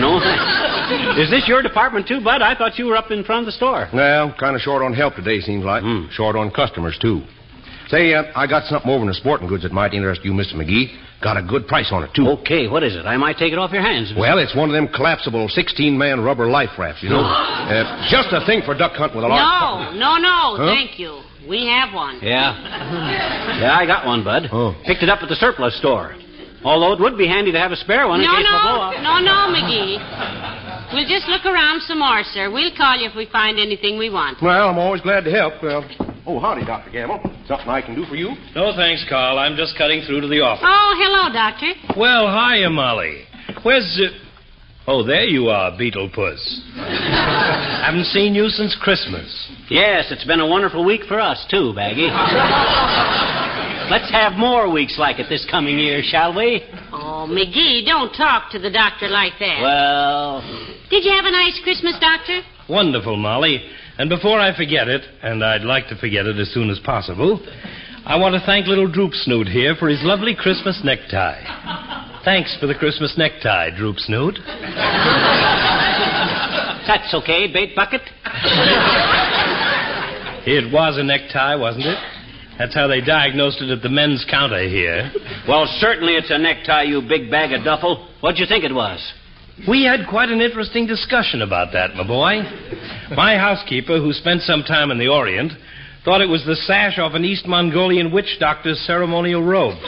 No, 0.00 0.18
thanks. 0.18 1.18
Is 1.18 1.30
this 1.30 1.46
your 1.46 1.62
department 1.62 2.08
too, 2.08 2.20
Bud? 2.22 2.40
I 2.40 2.54
thought 2.54 2.78
you 2.78 2.86
were 2.86 2.96
up 2.96 3.10
in 3.10 3.22
front 3.22 3.40
of 3.40 3.46
the 3.46 3.52
store. 3.52 3.88
Well, 3.92 4.34
kind 4.40 4.56
of 4.56 4.62
short 4.62 4.82
on 4.82 4.94
help 4.94 5.14
today, 5.14 5.40
seems 5.40 5.64
like. 5.64 5.82
Hmm. 5.82 6.06
Short 6.10 6.36
on 6.36 6.50
customers, 6.50 6.98
too. 7.00 7.22
Say, 7.88 8.14
uh, 8.14 8.24
I 8.34 8.46
got 8.46 8.64
something 8.64 8.90
over 8.90 9.02
in 9.02 9.08
the 9.08 9.14
sporting 9.14 9.48
goods 9.48 9.62
that 9.62 9.72
might 9.72 9.92
interest 9.94 10.22
you, 10.24 10.32
Mr. 10.32 10.54
McGee. 10.54 10.88
Got 11.22 11.36
a 11.36 11.42
good 11.42 11.66
price 11.66 11.88
on 11.90 12.04
it, 12.04 12.10
too. 12.14 12.28
Okay, 12.40 12.68
what 12.68 12.82
is 12.82 12.94
it? 12.94 13.04
I 13.06 13.16
might 13.16 13.36
take 13.38 13.52
it 13.52 13.58
off 13.58 13.72
your 13.72 13.82
hands. 13.82 14.12
Well, 14.16 14.38
it's 14.38 14.54
one 14.54 14.68
of 14.68 14.74
them 14.74 14.88
collapsible 14.88 15.48
16-man 15.48 16.20
rubber 16.20 16.46
life 16.48 16.70
rafts, 16.78 17.02
you 17.02 17.08
know. 17.08 17.20
uh, 17.20 18.08
just 18.10 18.28
a 18.32 18.44
thing 18.46 18.62
for 18.64 18.76
duck 18.76 18.92
hunt 18.92 19.14
with 19.14 19.24
a 19.24 19.28
large... 19.28 19.94
No, 19.94 19.98
no, 19.98 20.16
no. 20.18 20.56
Huh? 20.56 20.66
Thank 20.74 20.98
you. 20.98 21.20
We 21.48 21.66
have 21.66 21.94
one. 21.94 22.20
Yeah. 22.22 23.58
Yeah, 23.60 23.76
I 23.78 23.86
got 23.86 24.06
one, 24.06 24.22
Bud. 24.22 24.48
Oh. 24.52 24.74
Picked 24.86 25.02
it 25.02 25.08
up 25.08 25.22
at 25.22 25.28
the 25.28 25.36
surplus 25.36 25.76
store. 25.78 26.14
Although 26.64 26.92
it 26.94 27.00
would 27.00 27.16
be 27.16 27.26
handy 27.26 27.52
to 27.52 27.58
have 27.58 27.70
a 27.70 27.76
spare 27.76 28.08
one 28.08 28.20
in 28.20 28.26
No, 28.26 28.34
case 28.34 28.46
my 28.50 28.62
blow 28.62 29.02
no, 29.02 29.18
no, 29.18 29.46
no, 29.46 29.54
McGee. 29.54 30.92
We'll 30.92 31.06
just 31.06 31.28
look 31.28 31.44
around 31.44 31.82
some 31.82 32.00
more, 32.00 32.22
sir. 32.24 32.50
We'll 32.50 32.74
call 32.76 32.96
you 32.96 33.08
if 33.08 33.14
we 33.14 33.26
find 33.26 33.58
anything 33.58 33.98
we 33.98 34.10
want. 34.10 34.42
Well, 34.42 34.68
I'm 34.68 34.78
always 34.78 35.02
glad 35.02 35.24
to 35.24 35.30
help. 35.30 35.62
Well, 35.62 35.84
oh, 36.26 36.40
howdy, 36.40 36.64
Dr. 36.64 36.90
Gamble. 36.90 37.20
Something 37.46 37.68
I 37.68 37.82
can 37.82 37.94
do 37.94 38.04
for 38.06 38.16
you? 38.16 38.34
No, 38.56 38.72
thanks, 38.74 39.04
Carl. 39.08 39.38
I'm 39.38 39.56
just 39.56 39.76
cutting 39.76 40.02
through 40.02 40.22
to 40.22 40.28
the 40.28 40.40
office. 40.40 40.64
Oh, 40.66 40.94
hello, 40.98 41.32
Doctor. 41.32 41.72
Well, 41.98 42.26
hiya, 42.26 42.70
Molly. 42.70 43.24
Where's. 43.62 44.00
Uh... 44.02 44.16
Oh, 44.90 45.04
there 45.04 45.24
you 45.24 45.48
are, 45.48 45.76
Beetle 45.76 46.10
Puss. 46.14 46.62
Haven't 46.76 48.06
seen 48.06 48.34
you 48.34 48.48
since 48.48 48.74
Christmas. 48.80 49.52
Yes, 49.68 50.06
it's 50.10 50.24
been 50.24 50.40
a 50.40 50.46
wonderful 50.46 50.82
week 50.84 51.02
for 51.06 51.20
us, 51.20 51.46
too, 51.50 51.74
Baggy. 51.74 52.08
Let's 53.90 54.10
have 54.12 54.34
more 54.34 54.70
weeks 54.70 54.98
like 54.98 55.18
it 55.18 55.28
this 55.30 55.46
coming 55.50 55.78
year, 55.78 56.02
shall 56.04 56.34
we? 56.36 56.62
Oh, 56.92 57.26
McGee, 57.28 57.86
don't 57.86 58.12
talk 58.12 58.50
to 58.52 58.58
the 58.58 58.70
doctor 58.70 59.08
like 59.08 59.32
that. 59.40 59.60
Well, 59.62 60.42
Did 60.90 61.04
you 61.04 61.12
have 61.12 61.24
a 61.24 61.30
nice 61.30 61.58
Christmas, 61.64 61.96
Doctor? 61.98 62.42
Wonderful, 62.68 63.16
Molly. 63.16 63.62
And 63.96 64.10
before 64.10 64.38
I 64.40 64.54
forget 64.54 64.88
it, 64.88 65.02
and 65.22 65.42
I'd 65.42 65.62
like 65.62 65.88
to 65.88 65.96
forget 65.96 66.26
it 66.26 66.38
as 66.38 66.52
soon 66.52 66.68
as 66.68 66.78
possible, 66.80 67.40
I 68.04 68.16
want 68.16 68.34
to 68.34 68.42
thank 68.44 68.66
little 68.66 68.90
Droop 68.90 69.14
Snoot 69.14 69.48
here 69.48 69.74
for 69.74 69.88
his 69.88 70.00
lovely 70.02 70.34
Christmas 70.34 70.80
necktie. 70.84 71.42
Thanks 72.26 72.56
for 72.60 72.66
the 72.66 72.74
Christmas 72.74 73.14
necktie, 73.16 73.70
Droop 73.74 73.96
Snoot. 73.98 74.38
that's 76.86 77.14
okay, 77.14 77.50
bait 77.50 77.74
bucket. 77.74 78.02
It 80.46 80.70
was 80.72 80.98
a 80.98 81.02
necktie, 81.02 81.54
wasn't 81.56 81.86
it? 81.86 81.98
That's 82.58 82.74
how 82.74 82.88
they 82.88 83.00
diagnosed 83.00 83.62
it 83.62 83.70
at 83.70 83.82
the 83.82 83.88
men's 83.88 84.26
counter 84.28 84.68
here. 84.68 85.10
Well, 85.48 85.64
certainly 85.78 86.12
it's 86.12 86.30
a 86.30 86.36
necktie, 86.36 86.82
you 86.82 87.00
big 87.00 87.30
bag 87.30 87.52
of 87.52 87.64
duffel. 87.64 88.06
What'd 88.20 88.38
you 88.38 88.44
think 88.46 88.64
it 88.64 88.74
was? 88.74 89.00
We 89.66 89.84
had 89.84 90.06
quite 90.06 90.28
an 90.28 90.42
interesting 90.42 90.86
discussion 90.86 91.40
about 91.40 91.72
that, 91.72 91.94
my 91.94 92.06
boy. 92.06 92.42
My 93.16 93.38
housekeeper, 93.38 93.98
who 93.98 94.12
spent 94.12 94.42
some 94.42 94.62
time 94.62 94.90
in 94.90 94.98
the 94.98 95.08
Orient, 95.08 95.52
thought 96.04 96.20
it 96.20 96.28
was 96.28 96.44
the 96.44 96.54
sash 96.54 96.98
off 96.98 97.14
an 97.14 97.24
East 97.24 97.46
Mongolian 97.46 98.12
witch 98.12 98.36
doctor's 98.38 98.78
ceremonial 98.80 99.42
robe. 99.42 99.78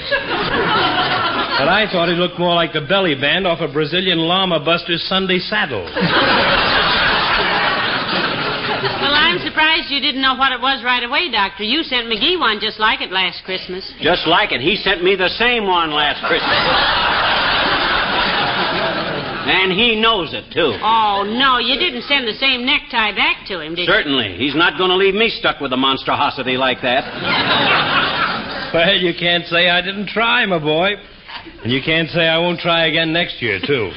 But 1.61 1.68
I 1.68 1.85
thought 1.92 2.09
it 2.09 2.16
looked 2.16 2.38
more 2.38 2.54
like 2.54 2.72
the 2.72 2.80
belly 2.88 3.14
band 3.14 3.46
off 3.46 3.61
a 3.61 3.70
Brazilian 3.70 4.16
llama 4.16 4.64
buster's 4.64 5.02
Sunday 5.06 5.38
saddle. 5.38 5.85
Well, 9.31 9.38
I'm 9.38 9.47
surprised 9.47 9.90
you 9.90 10.01
didn't 10.01 10.23
know 10.23 10.35
what 10.35 10.51
it 10.51 10.61
was 10.61 10.83
right 10.83 11.03
away, 11.03 11.31
Doctor. 11.31 11.62
You 11.62 11.85
sent 11.85 12.09
McGee 12.11 12.38
one 12.38 12.59
just 12.61 12.81
like 12.81 13.01
it 13.01 13.12
last 13.12 13.45
Christmas. 13.45 13.87
Just 14.01 14.27
like 14.27 14.51
it. 14.51 14.61
He 14.61 14.75
sent 14.75 15.05
me 15.05 15.14
the 15.14 15.29
same 15.38 15.66
one 15.66 15.93
last 15.93 16.19
Christmas. 16.27 16.51
and 19.47 19.71
he 19.71 19.95
knows 19.95 20.35
it, 20.35 20.51
too. 20.53 20.75
Oh, 20.83 21.23
no, 21.23 21.59
you 21.59 21.79
didn't 21.79 22.03
send 22.11 22.27
the 22.27 22.35
same 22.35 22.66
necktie 22.66 23.14
back 23.14 23.47
to 23.47 23.61
him, 23.61 23.77
did 23.77 23.87
you? 23.87 23.93
Certainly. 23.93 24.35
He's 24.37 24.57
not 24.57 24.77
going 24.77 24.90
to 24.90 24.97
leave 24.97 25.14
me 25.14 25.29
stuck 25.31 25.61
with 25.61 25.73
a 25.73 25.79
monstrosity 25.79 26.57
like 26.57 26.83
that. 26.83 27.07
Well, 28.73 28.95
you 28.95 29.12
can't 29.19 29.45
say 29.47 29.69
I 29.69 29.81
didn't 29.81 30.07
try, 30.07 30.47
my 30.47 30.61
boy. 30.61 30.90
And 31.64 31.73
you 31.73 31.81
can't 31.85 32.09
say 32.09 32.29
I 32.29 32.38
won't 32.38 32.61
try 32.61 32.87
again 32.87 33.12
next 33.12 33.43
year, 33.43 33.59
too. 33.59 33.90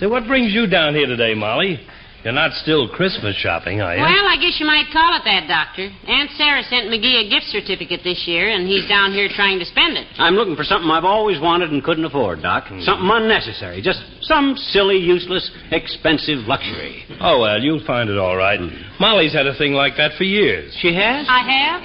Say, 0.00 0.06
what 0.06 0.26
brings 0.26 0.52
you 0.52 0.66
down 0.66 0.96
here 0.96 1.06
today, 1.06 1.34
Molly? 1.34 1.78
You're 2.24 2.32
not 2.32 2.52
still 2.54 2.88
Christmas 2.88 3.34
shopping, 3.34 3.80
are 3.80 3.96
you? 3.96 4.02
Well, 4.02 4.26
I 4.30 4.38
guess 4.38 4.60
you 4.60 4.66
might 4.66 4.86
call 4.92 5.10
it 5.18 5.26
that, 5.26 5.50
Doctor. 5.50 5.90
Aunt 6.06 6.30
Sarah 6.38 6.62
sent 6.62 6.86
McGee 6.86 7.26
a 7.26 7.28
gift 7.28 7.50
certificate 7.50 8.02
this 8.04 8.24
year, 8.30 8.48
and 8.48 8.66
he's 8.66 8.86
down 8.88 9.10
here 9.10 9.28
trying 9.28 9.58
to 9.58 9.64
spend 9.64 9.98
it. 9.98 10.06
I'm 10.18 10.34
looking 10.34 10.54
for 10.54 10.62
something 10.62 10.88
I've 10.88 11.04
always 11.04 11.40
wanted 11.40 11.72
and 11.72 11.82
couldn't 11.82 12.04
afford, 12.04 12.40
Doc. 12.40 12.68
Hmm. 12.68 12.80
Something 12.80 13.10
unnecessary. 13.10 13.82
Just 13.82 14.06
some 14.22 14.54
silly, 14.70 14.98
useless, 14.98 15.50
expensive 15.72 16.46
luxury. 16.46 17.02
Oh, 17.20 17.40
well, 17.40 17.60
you'll 17.60 17.84
find 17.84 18.08
it 18.08 18.18
all 18.18 18.36
right. 18.36 18.60
Molly's 19.00 19.34
had 19.34 19.48
a 19.48 19.58
thing 19.58 19.72
like 19.72 19.96
that 19.96 20.12
for 20.16 20.22
years. 20.22 20.72
She 20.80 20.94
has? 20.94 21.26
I 21.28 21.42
have? 21.42 21.82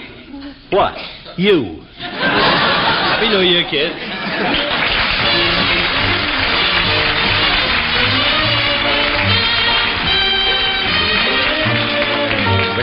What? 0.71 0.93
You. 1.39 1.82
Happy 1.97 3.30
New 3.30 3.41
Year, 3.41 3.65
kid. 3.69 4.87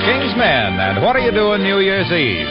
King's 0.05 0.37
Men, 0.37 0.77
and 0.79 1.03
what 1.03 1.17
are 1.17 1.21
you 1.25 1.33
doing 1.33 1.63
New 1.63 1.81
Year's 1.81 2.13
Eve? 2.13 2.47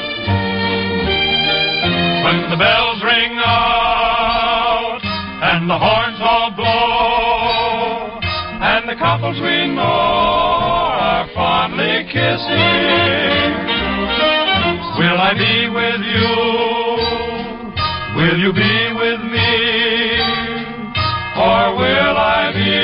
When 2.25 2.49
the 2.49 2.57
bells 2.57 2.97
ring 3.05 3.37
out 3.45 4.97
and 4.97 5.69
the 5.69 5.77
horns 5.77 6.17
all 6.19 6.49
blow 6.57 8.17
and 8.57 8.89
the 8.89 8.95
couples 8.95 9.37
we 9.37 9.69
know 9.69 9.85
are 9.85 11.29
fondly 11.35 12.09
kissing, 12.09 13.53
will 14.97 15.19
I 15.21 15.37
be 15.37 15.69
with 15.69 16.01
you? 16.09 16.33
Will 18.17 18.37
you 18.41 18.51
be 18.51 18.93
with 18.97 19.21
me? 19.29 19.53
Or 21.37 21.77
will 21.77 22.17
I 22.17 22.49
be 22.49 22.81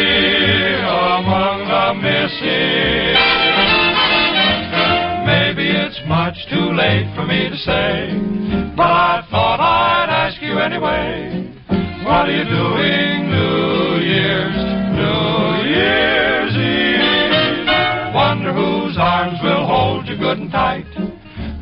among 0.86 1.58
the 1.66 1.94
missing? 2.06 2.99
Late 6.80 7.12
for 7.14 7.26
me 7.26 7.50
to 7.50 7.58
say, 7.58 8.16
but 8.78 8.88
I 8.88 9.28
thought 9.30 9.60
I'd 9.60 10.08
ask 10.08 10.42
you 10.42 10.60
anyway. 10.60 11.44
What 12.08 12.32
are 12.32 12.32
you 12.32 12.48
doing 12.48 13.28
New 13.28 14.00
Year's, 14.00 14.56
New 14.96 15.76
Year's 15.76 16.56
Eve? 16.56 18.16
Wonder 18.16 18.56
whose 18.56 18.96
arms 18.96 19.40
will 19.44 19.68
hold 19.68 20.08
you 20.08 20.16
good 20.16 20.40
and 20.40 20.50
tight 20.50 20.88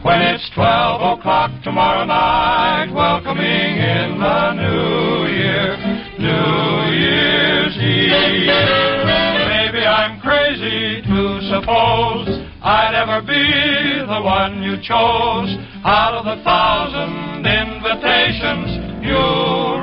when 0.05 0.21
it's 0.21 0.45
12 0.53 1.17
o'clock 1.17 1.49
tomorrow 1.63 2.05
night, 2.05 2.93
welcoming 2.93 3.73
in 3.73 4.21
the 4.21 4.53
New 4.53 5.33
Year, 5.33 5.81
New 6.21 6.93
Year's 6.93 7.73
Eve. 7.73 8.53
Maybe 9.49 9.81
I'm 9.81 10.21
crazy 10.21 11.01
to 11.09 11.41
suppose 11.49 12.29
I'd 12.61 12.93
ever 12.93 13.25
be 13.25 13.66
the 14.17 14.23
one 14.23 14.63
you 14.63 14.77
chose 14.81 15.53
out 15.85 16.17
of 16.17 16.25
the 16.25 16.41
thousand 16.41 17.45
invitations 17.45 18.97
you 19.05 19.13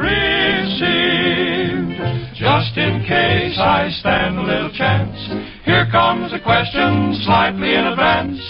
received. 0.03 1.95
Just 2.35 2.75
in 2.75 3.07
case 3.07 3.55
I 3.63 3.95
stand 4.01 4.39
a 4.39 4.43
little 4.43 4.73
chance, 4.75 5.15
here 5.63 5.87
comes 5.89 6.33
a 6.33 6.41
question 6.43 7.15
slightly 7.23 7.79
in 7.79 7.87
advance. 7.87 8.43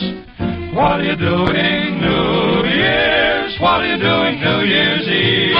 What 0.72 1.00
are 1.00 1.04
you 1.04 1.20
doing 1.20 2.00
New 2.00 2.64
Year's? 2.64 3.52
What 3.60 3.84
are 3.84 3.88
you 3.92 4.00
doing 4.00 4.40
New 4.40 4.64
Year's 4.64 5.04
Eve? 5.04 5.52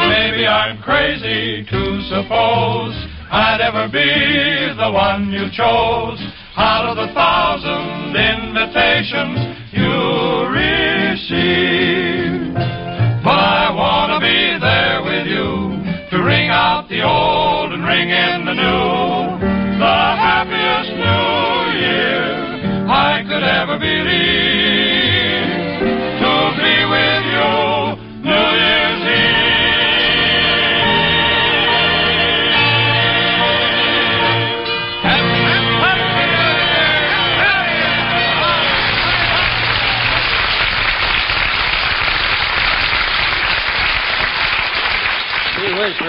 Maybe 0.00 0.48
I'm 0.48 0.80
crazy 0.80 1.60
to 1.68 2.00
suppose 2.08 2.96
I'd 3.28 3.60
ever 3.60 3.84
be 3.84 4.72
the 4.80 4.90
one 4.90 5.30
you 5.30 5.52
chose 5.52 6.24
out 6.56 6.86
of 6.86 6.96
the 6.96 7.08
thousand 7.14 8.14
invitations 8.14 9.38
you 9.72 10.46
received. 10.54 12.54
But 13.24 13.38
I 13.38 13.70
want 13.74 14.12
to 14.14 14.20
be 14.20 14.58
there 14.60 15.02
with 15.02 15.26
you 15.26 15.82
to 16.10 16.22
ring 16.22 16.50
out 16.50 16.88
the 16.88 17.02
old 17.02 17.72
and 17.72 17.84
ring 17.84 18.10
in 18.10 18.44
the 18.44 18.54
new. 18.54 19.38
The 19.78 19.84
happiest 19.84 20.92
New 20.94 21.80
Year 21.82 22.86
I 22.88 23.24
could 23.26 23.42
ever 23.42 23.76
believe. 23.78 24.73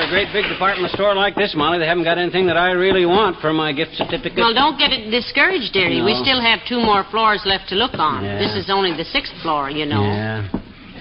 A 0.06 0.10
great 0.10 0.30
big 0.32 0.46
department 0.46 0.94
store 0.94 1.16
like 1.16 1.36
this, 1.36 1.54
Molly, 1.58 1.80
they 1.80 1.88
haven't 1.88 2.04
got 2.04 2.18
anything 2.18 2.46
that 2.46 2.58
I 2.58 2.72
really 2.72 3.06
want 3.06 3.42
for 3.42 3.52
my 3.54 3.74
gift 3.74 3.96
certificate. 3.96 4.38
Well, 4.38 4.54
don't 4.54 4.78
get 4.78 4.92
it 4.94 5.10
discouraged, 5.10 5.74
dearie. 5.74 6.02
We 6.06 6.14
still 6.22 6.40
have 6.40 6.60
two 6.70 6.78
more 6.80 7.04
floors 7.10 7.42
left 7.46 7.70
to 7.70 7.76
look 7.76 7.94
on. 7.98 8.24
Yeah. 8.24 8.38
This 8.38 8.54
is 8.56 8.70
only 8.70 8.96
the 8.96 9.06
sixth 9.06 9.34
floor, 9.42 9.70
you 9.70 9.86
know. 9.86 10.04
Yeah. 10.04 10.48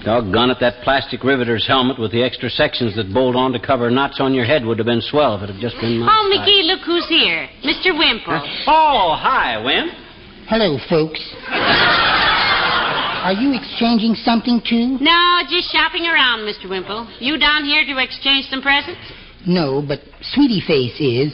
Doggone 0.03 0.51
it, 0.51 0.57
that 0.59 0.81
plastic 0.83 1.23
riveter's 1.23 1.65
helmet 1.65 1.97
with 1.99 2.11
the 2.11 2.21
extra 2.23 2.49
sections 2.49 2.95
that 2.95 3.11
bolt 3.13 3.35
on 3.35 3.51
to 3.53 3.59
cover 3.59 3.89
knots 3.89 4.19
on 4.19 4.33
your 4.33 4.45
head 4.45 4.63
would 4.65 4.77
have 4.77 4.85
been 4.85 5.01
swell 5.01 5.35
if 5.35 5.41
it 5.41 5.49
had 5.53 5.61
just 5.61 5.75
been 5.81 5.99
my 5.99 6.05
Oh, 6.09 6.29
size. 6.29 6.45
McGee, 6.45 6.63
look 6.65 6.81
who's 6.85 7.07
here. 7.09 7.49
Mr. 7.63 7.97
Wimple. 7.97 8.41
Oh, 8.67 9.17
hi, 9.17 9.57
Wimp. 9.63 9.91
Hello, 10.47 10.77
folks. 10.89 11.21
Are 13.25 13.33
you 13.33 13.57
exchanging 13.57 14.13
something, 14.13 14.61
too? 14.61 14.99
No, 15.01 15.41
just 15.49 15.71
shopping 15.71 16.05
around, 16.05 16.45
Mr. 16.45 16.69
Wimple. 16.69 17.09
You 17.19 17.39
down 17.39 17.65
here 17.65 17.83
to 17.83 17.97
exchange 17.97 18.45
some 18.51 18.61
presents? 18.61 19.01
No, 19.47 19.81
but 19.81 19.97
Sweetie 20.21 20.61
Face 20.61 20.93
is. 21.01 21.33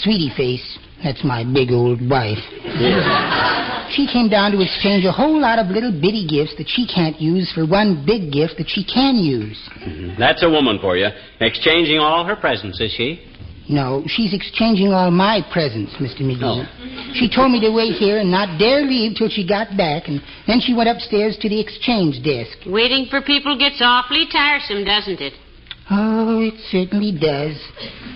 Sweetie 0.00 0.32
Face, 0.34 0.78
that's 1.04 1.22
my 1.24 1.44
big 1.44 1.72
old 1.72 2.00
wife. 2.08 2.40
She 3.88 4.04
came 4.12 4.28
down 4.28 4.50
to 4.50 4.60
exchange 4.60 5.04
a 5.04 5.12
whole 5.12 5.40
lot 5.40 5.60
of 5.60 5.68
little 5.68 5.92
bitty 5.92 6.26
gifts 6.26 6.56
that 6.58 6.68
she 6.68 6.88
can't 6.88 7.20
use 7.20 7.52
for 7.54 7.64
one 7.64 8.04
big 8.04 8.32
gift 8.32 8.54
that 8.58 8.68
she 8.68 8.82
can 8.82 9.14
use. 9.14 9.56
Mm-hmm. 9.78 10.18
That's 10.18 10.42
a 10.42 10.50
woman 10.50 10.78
for 10.80 10.96
you. 10.96 11.06
Exchanging 11.40 11.98
all 11.98 12.24
her 12.24 12.34
presents, 12.34 12.80
is 12.80 12.90
she? 12.90 13.22
No, 13.68 14.04
she's 14.06 14.32
exchanging 14.32 14.92
all 14.92 15.10
my 15.10 15.42
presents, 15.52 15.92
Mr. 15.94 16.22
McGee. 16.22 16.62
Oh. 16.62 17.12
She 17.14 17.28
told 17.28 17.50
me 17.50 17.60
to 17.60 17.70
wait 17.70 17.94
here 17.94 18.18
and 18.18 18.30
not 18.30 18.58
dare 18.58 18.82
leave 18.82 19.16
till 19.16 19.28
she 19.28 19.46
got 19.46 19.76
back, 19.76 20.06
and 20.06 20.22
then 20.46 20.60
she 20.60 20.72
went 20.72 20.88
upstairs 20.88 21.36
to 21.40 21.48
the 21.48 21.58
exchange 21.58 22.22
desk. 22.22 22.58
Waiting 22.66 23.06
for 23.10 23.20
people 23.22 23.58
gets 23.58 23.80
awfully 23.80 24.26
tiresome, 24.30 24.84
doesn't 24.84 25.20
it? 25.20 25.32
Oh, 25.90 26.40
it 26.40 26.54
certainly 26.70 27.10
does. 27.10 27.58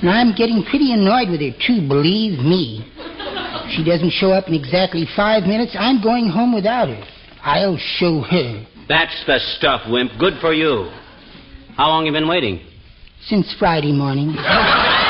And 0.03 0.11
I'm 0.11 0.35
getting 0.35 0.65
pretty 0.69 0.93
annoyed 0.93 1.31
with 1.31 1.41
her, 1.41 1.55
too, 1.67 1.87
believe 1.87 2.39
me. 2.39 2.87
If 2.99 3.77
she 3.77 3.85
doesn't 3.85 4.11
show 4.11 4.31
up 4.31 4.47
in 4.47 4.55
exactly 4.55 5.07
five 5.17 5.45
minutes, 5.45 5.75
I'm 5.79 6.03
going 6.03 6.29
home 6.29 6.55
without 6.55 6.89
her. 6.89 7.03
I'll 7.43 7.79
show 7.99 8.21
her. 8.23 8.67
That's 8.89 9.25
the 9.27 9.39
stuff, 9.59 9.83
Wimp. 9.89 10.13
Good 10.19 10.35
for 10.41 10.53
you. 10.53 10.91
How 11.77 11.89
long 11.89 12.07
have 12.07 12.15
you 12.15 12.21
been 12.21 12.29
waiting? 12.29 12.61
Since 13.27 13.55
Friday 13.59 13.93
morning. 13.93 14.35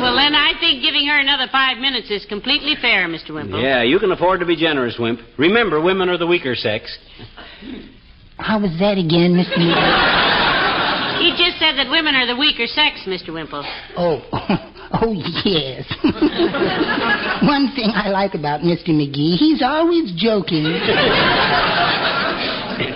Well, 0.00 0.16
then 0.16 0.34
I 0.34 0.49
think 0.60 0.82
giving 0.82 1.06
her 1.08 1.18
another 1.18 1.46
five 1.50 1.78
minutes 1.78 2.10
is 2.10 2.24
completely 2.26 2.74
fair, 2.80 3.08
Mr. 3.08 3.34
Wimple. 3.34 3.60
Yeah, 3.60 3.82
you 3.82 3.98
can 3.98 4.12
afford 4.12 4.40
to 4.40 4.46
be 4.46 4.56
generous, 4.56 4.96
Wimp. 4.98 5.20
Remember, 5.38 5.80
women 5.80 6.08
are 6.08 6.18
the 6.18 6.26
weaker 6.26 6.54
sex. 6.54 6.96
How 8.36 8.60
was 8.60 8.70
that 8.78 8.96
again, 8.96 9.34
Mr. 9.34 9.58
McGee? 9.58 11.20
He 11.20 11.30
just 11.36 11.58
said 11.58 11.76
that 11.76 11.90
women 11.90 12.14
are 12.14 12.26
the 12.26 12.36
weaker 12.36 12.66
sex, 12.66 13.00
Mr. 13.06 13.32
Wimple. 13.34 13.64
Oh, 13.96 14.24
oh, 14.92 15.12
yes. 15.44 15.84
One 17.44 17.72
thing 17.76 17.92
I 17.92 18.08
like 18.08 18.34
about 18.34 18.60
Mr. 18.60 18.88
McGee, 18.90 19.36
he's 19.36 19.62
always 19.62 20.12
joking. 20.16 20.64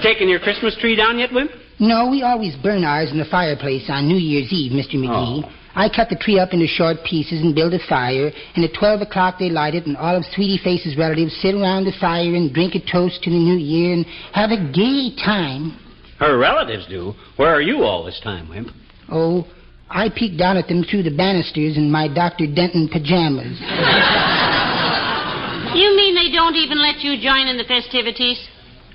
Taking 0.02 0.28
your 0.28 0.40
Christmas 0.40 0.76
tree 0.80 0.96
down 0.96 1.18
yet, 1.18 1.32
Wimp? 1.32 1.50
No, 1.78 2.08
we 2.08 2.22
always 2.22 2.56
burn 2.56 2.84
ours 2.84 3.10
in 3.10 3.18
the 3.18 3.26
fireplace 3.30 3.84
on 3.88 4.08
New 4.08 4.16
Year's 4.16 4.52
Eve, 4.52 4.72
Mr. 4.72 4.94
Oh. 4.94 4.98
McGee. 4.98 5.44
Oh. 5.44 5.63
I 5.74 5.88
cut 5.88 6.08
the 6.08 6.16
tree 6.16 6.38
up 6.38 6.52
into 6.52 6.66
short 6.66 6.98
pieces 7.04 7.42
and 7.42 7.54
build 7.54 7.74
a 7.74 7.80
fire, 7.88 8.30
and 8.54 8.64
at 8.64 8.74
12 8.78 9.02
o'clock 9.02 9.36
they 9.38 9.50
light 9.50 9.74
it, 9.74 9.86
and 9.86 9.96
all 9.96 10.16
of 10.16 10.24
Sweetie 10.34 10.62
Face's 10.62 10.96
relatives 10.96 11.36
sit 11.40 11.54
around 11.54 11.84
the 11.84 11.92
fire 12.00 12.34
and 12.34 12.54
drink 12.54 12.74
a 12.74 12.80
toast 12.80 13.22
to 13.24 13.30
the 13.30 13.38
new 13.38 13.56
year 13.56 13.92
and 13.92 14.06
have 14.32 14.50
a 14.50 14.70
gay 14.72 15.14
time. 15.24 15.78
Her 16.18 16.38
relatives 16.38 16.86
do. 16.86 17.14
Where 17.36 17.52
are 17.52 17.62
you 17.62 17.82
all 17.82 18.04
this 18.04 18.20
time, 18.22 18.48
Wimp? 18.48 18.68
Oh, 19.10 19.46
I 19.90 20.08
peek 20.08 20.38
down 20.38 20.56
at 20.56 20.68
them 20.68 20.84
through 20.84 21.02
the 21.02 21.14
banisters 21.14 21.76
in 21.76 21.90
my 21.90 22.08
Dr. 22.08 22.46
Denton 22.46 22.88
pajamas. 22.88 23.58
You 25.74 25.96
mean 25.96 26.14
they 26.14 26.30
don't 26.30 26.54
even 26.54 26.80
let 26.80 27.00
you 27.00 27.20
join 27.20 27.48
in 27.48 27.58
the 27.58 27.64
festivities? 27.64 28.38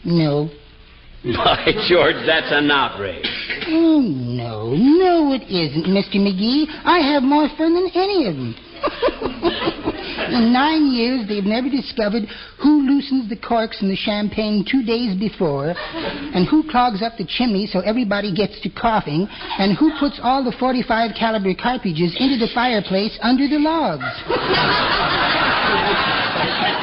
No. 0.06 0.50
By 1.26 1.74
George, 1.90 2.16
that's 2.26 2.48
an 2.52 2.72
outrage. 2.72 3.26
Oh, 3.72 4.02
no, 4.02 4.74
no, 4.74 5.34
it 5.34 5.46
isn't, 5.46 5.86
Mr. 5.86 6.18
McGee. 6.18 6.66
I 6.86 7.00
have 7.14 7.22
more 7.22 7.48
fun 7.56 7.76
than 7.76 7.92
any 7.94 8.26
of 8.26 8.36
them. 8.36 8.56
in 10.34 10.52
nine 10.52 10.90
years, 10.90 11.28
they've 11.28 11.44
never 11.44 11.70
discovered 11.70 12.24
who 12.58 12.88
loosens 12.88 13.30
the 13.30 13.38
corks 13.38 13.82
in 13.84 13.90
the 13.90 13.96
champagne 13.96 14.66
two 14.66 14.82
days 14.82 15.18
before, 15.20 15.76
and 15.78 16.48
who 16.48 16.64
clogs 16.72 17.04
up 17.04 17.18
the 17.18 17.26
chimney 17.26 17.68
so 17.68 17.82
everybody 17.82 18.34
gets 18.34 18.60
to 18.62 18.70
coughing, 18.70 19.28
and 19.30 19.78
who 19.78 19.92
puts 20.00 20.20
all 20.24 20.44
the 20.44 20.56
45 20.58 21.12
caliber 21.14 21.54
cartridges 21.54 22.16
into 22.18 22.38
the 22.38 22.50
fireplace 22.54 23.20
under 23.22 23.48
the 23.48 23.60
logs. 23.60 24.02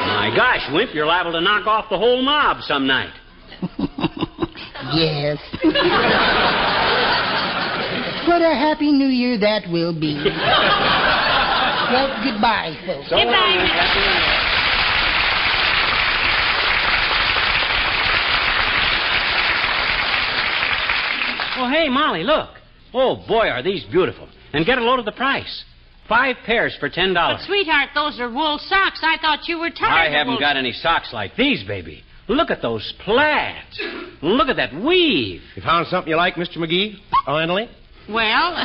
My 0.07 0.31
gosh, 0.33 0.71
Wimp, 0.71 0.93
you're 0.93 1.05
liable 1.05 1.33
to 1.33 1.41
knock 1.41 1.67
off 1.67 1.89
the 1.89 1.97
whole 1.97 2.21
mob 2.21 2.61
some 2.63 2.87
night. 2.87 3.11
Yes. 4.93 5.37
what 8.27 8.41
a 8.41 8.53
happy 8.53 8.91
new 8.91 9.07
year 9.07 9.37
that 9.39 9.69
will 9.71 9.93
be. 9.93 10.13
well, 11.91 12.09
goodbye, 12.23 12.75
folks. 12.85 13.07
Oh, 21.59 21.67
hey, 21.71 21.89
Molly, 21.89 22.23
look. 22.23 22.49
Oh, 22.93 23.15
boy, 23.27 23.47
are 23.47 23.63
these 23.63 23.83
beautiful. 23.85 24.27
And 24.53 24.65
get 24.65 24.77
a 24.77 24.83
load 24.83 24.99
of 24.99 25.05
the 25.05 25.11
price. 25.11 25.63
Five 26.07 26.37
pairs 26.45 26.75
for 26.79 26.89
$10. 26.89 27.09
But, 27.09 27.13
dollars. 27.19 27.43
sweetheart, 27.47 27.89
those 27.95 28.19
are 28.19 28.29
wool 28.31 28.59
socks. 28.59 29.01
I 29.03 29.17
thought 29.19 29.47
you 29.47 29.59
were 29.59 29.65
I 29.67 29.69
tired 29.71 30.07
of 30.07 30.13
haven't 30.13 30.33
wool 30.33 30.39
got 30.39 30.55
any 30.55 30.71
socks 30.71 31.11
like 31.11 31.35
these, 31.35 31.63
baby. 31.63 32.03
Look 32.27 32.51
at 32.51 32.61
those 32.61 32.93
plaids. 33.03 33.79
Look 34.21 34.49
at 34.49 34.57
that 34.57 34.73
weave. 34.73 35.41
You 35.55 35.61
found 35.61 35.87
something 35.87 36.09
you 36.09 36.17
like, 36.17 36.35
Mr. 36.35 36.57
McGee? 36.57 36.95
Finally? 37.25 37.69
Well, 38.09 38.55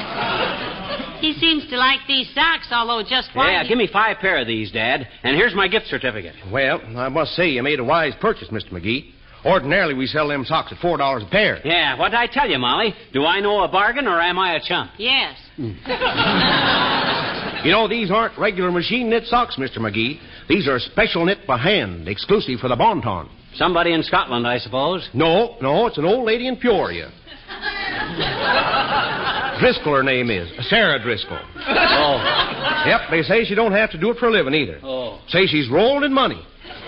he 1.21 1.33
seems 1.35 1.69
to 1.71 1.77
like 1.77 2.01
these 2.07 2.33
socks, 2.35 2.69
although 2.71 3.03
just 3.09 3.35
one. 3.35 3.49
Yeah, 3.51 3.67
give 3.67 3.77
me 3.79 3.89
five 3.93 4.19
pair 4.19 4.39
of 4.41 4.47
these, 4.47 4.71
Dad. 4.71 5.09
And 5.25 5.37
here's 5.37 5.55
my 5.55 5.67
gift 5.69 5.87
certificate. 5.87 6.35
Well, 6.53 6.81
I 6.97 7.09
must 7.09 7.33
say 7.35 7.49
you 7.51 7.63
made 7.63 7.81
a 7.81 7.85
wise 7.85 8.15
purchase, 8.21 8.49
Mr. 8.49 8.71
McGee. 8.71 9.13
Ordinarily, 9.45 9.95
we 9.95 10.07
sell 10.07 10.29
them 10.29 10.45
socks 10.45 10.71
at 10.71 10.79
four 10.79 10.97
dollars 10.99 11.25
a 11.25 11.27
pair. 11.31 11.61
Yeah, 11.65 11.99
what'd 11.99 12.15
I 12.15 12.29
tell 12.29 12.49
you, 12.49 12.59
Molly? 12.59 12.95
Do 13.13 13.25
I 13.25 13.41
know 13.41 13.65
a 13.65 13.69
bargain 13.69 14.07
or 14.07 14.21
am 14.21 14.39
I 14.39 14.55
a 14.55 14.61
chump? 14.61 14.93
Yes. 14.99 15.37
You 17.65 17.71
know, 17.71 17.87
these 17.87 18.11
aren't 18.11 18.37
regular 18.39 18.73
machine 18.73 19.09
knit 19.09 19.25
socks, 19.27 19.55
Mr. 19.57 19.79
McGee. 19.79 20.19
These 20.49 20.67
are 20.67 20.81
special 20.81 21.25
knit 21.25 21.47
by 21.47 21.59
hand, 21.59 22.09
exclusive 22.09 22.59
for 22.59 22.67
the 22.67 22.75
Bon 22.75 23.01
Ton. 23.01 23.29
Somebody 23.55 23.93
in 23.93 24.03
Scotland, 24.03 24.47
I 24.47 24.59
suppose. 24.59 25.09
No, 25.13 25.57
no, 25.61 25.87
it's 25.87 25.99
an 25.99 26.05
old 26.05 26.25
lady 26.25 26.49
in 26.49 26.57
Peoria. 26.57 27.11
Driscoll, 29.61 29.95
her 29.95 30.03
name 30.03 30.31
is. 30.31 30.49
Sarah 30.69 31.01
Driscoll. 31.01 31.39
Oh. 31.57 32.83
Yep, 32.87 33.01
they 33.11 33.23
say 33.23 33.45
she 33.45 33.55
don't 33.55 33.73
have 33.73 33.91
to 33.91 33.99
do 33.99 34.11
it 34.11 34.19
for 34.19 34.27
a 34.27 34.31
living 34.31 34.55
either. 34.55 34.81
Oh. 34.83 35.21
Say 35.29 35.47
she's 35.47 35.71
rolled 35.71 36.03
in 36.03 36.13
money. 36.13 36.43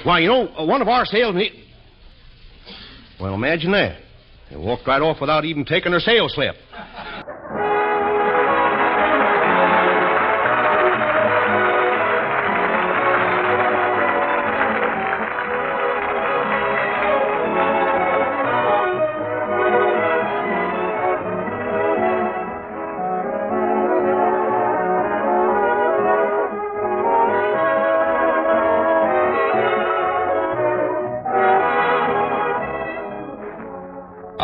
Why, 0.05 0.21
you 0.21 0.29
know, 0.29 0.49
uh, 0.49 0.65
one 0.65 0.83
of 0.83 0.89
our 0.89 1.05
salesmen. 1.05 1.49
Well, 3.21 3.35
imagine 3.35 3.73
that. 3.73 4.01
They 4.51 4.57
walked 4.57 4.87
right 4.87 5.01
off 5.01 5.21
without 5.21 5.45
even 5.45 5.65
taking 5.65 5.93
her 5.93 6.01
sales 6.01 6.35
slip. 6.35 6.57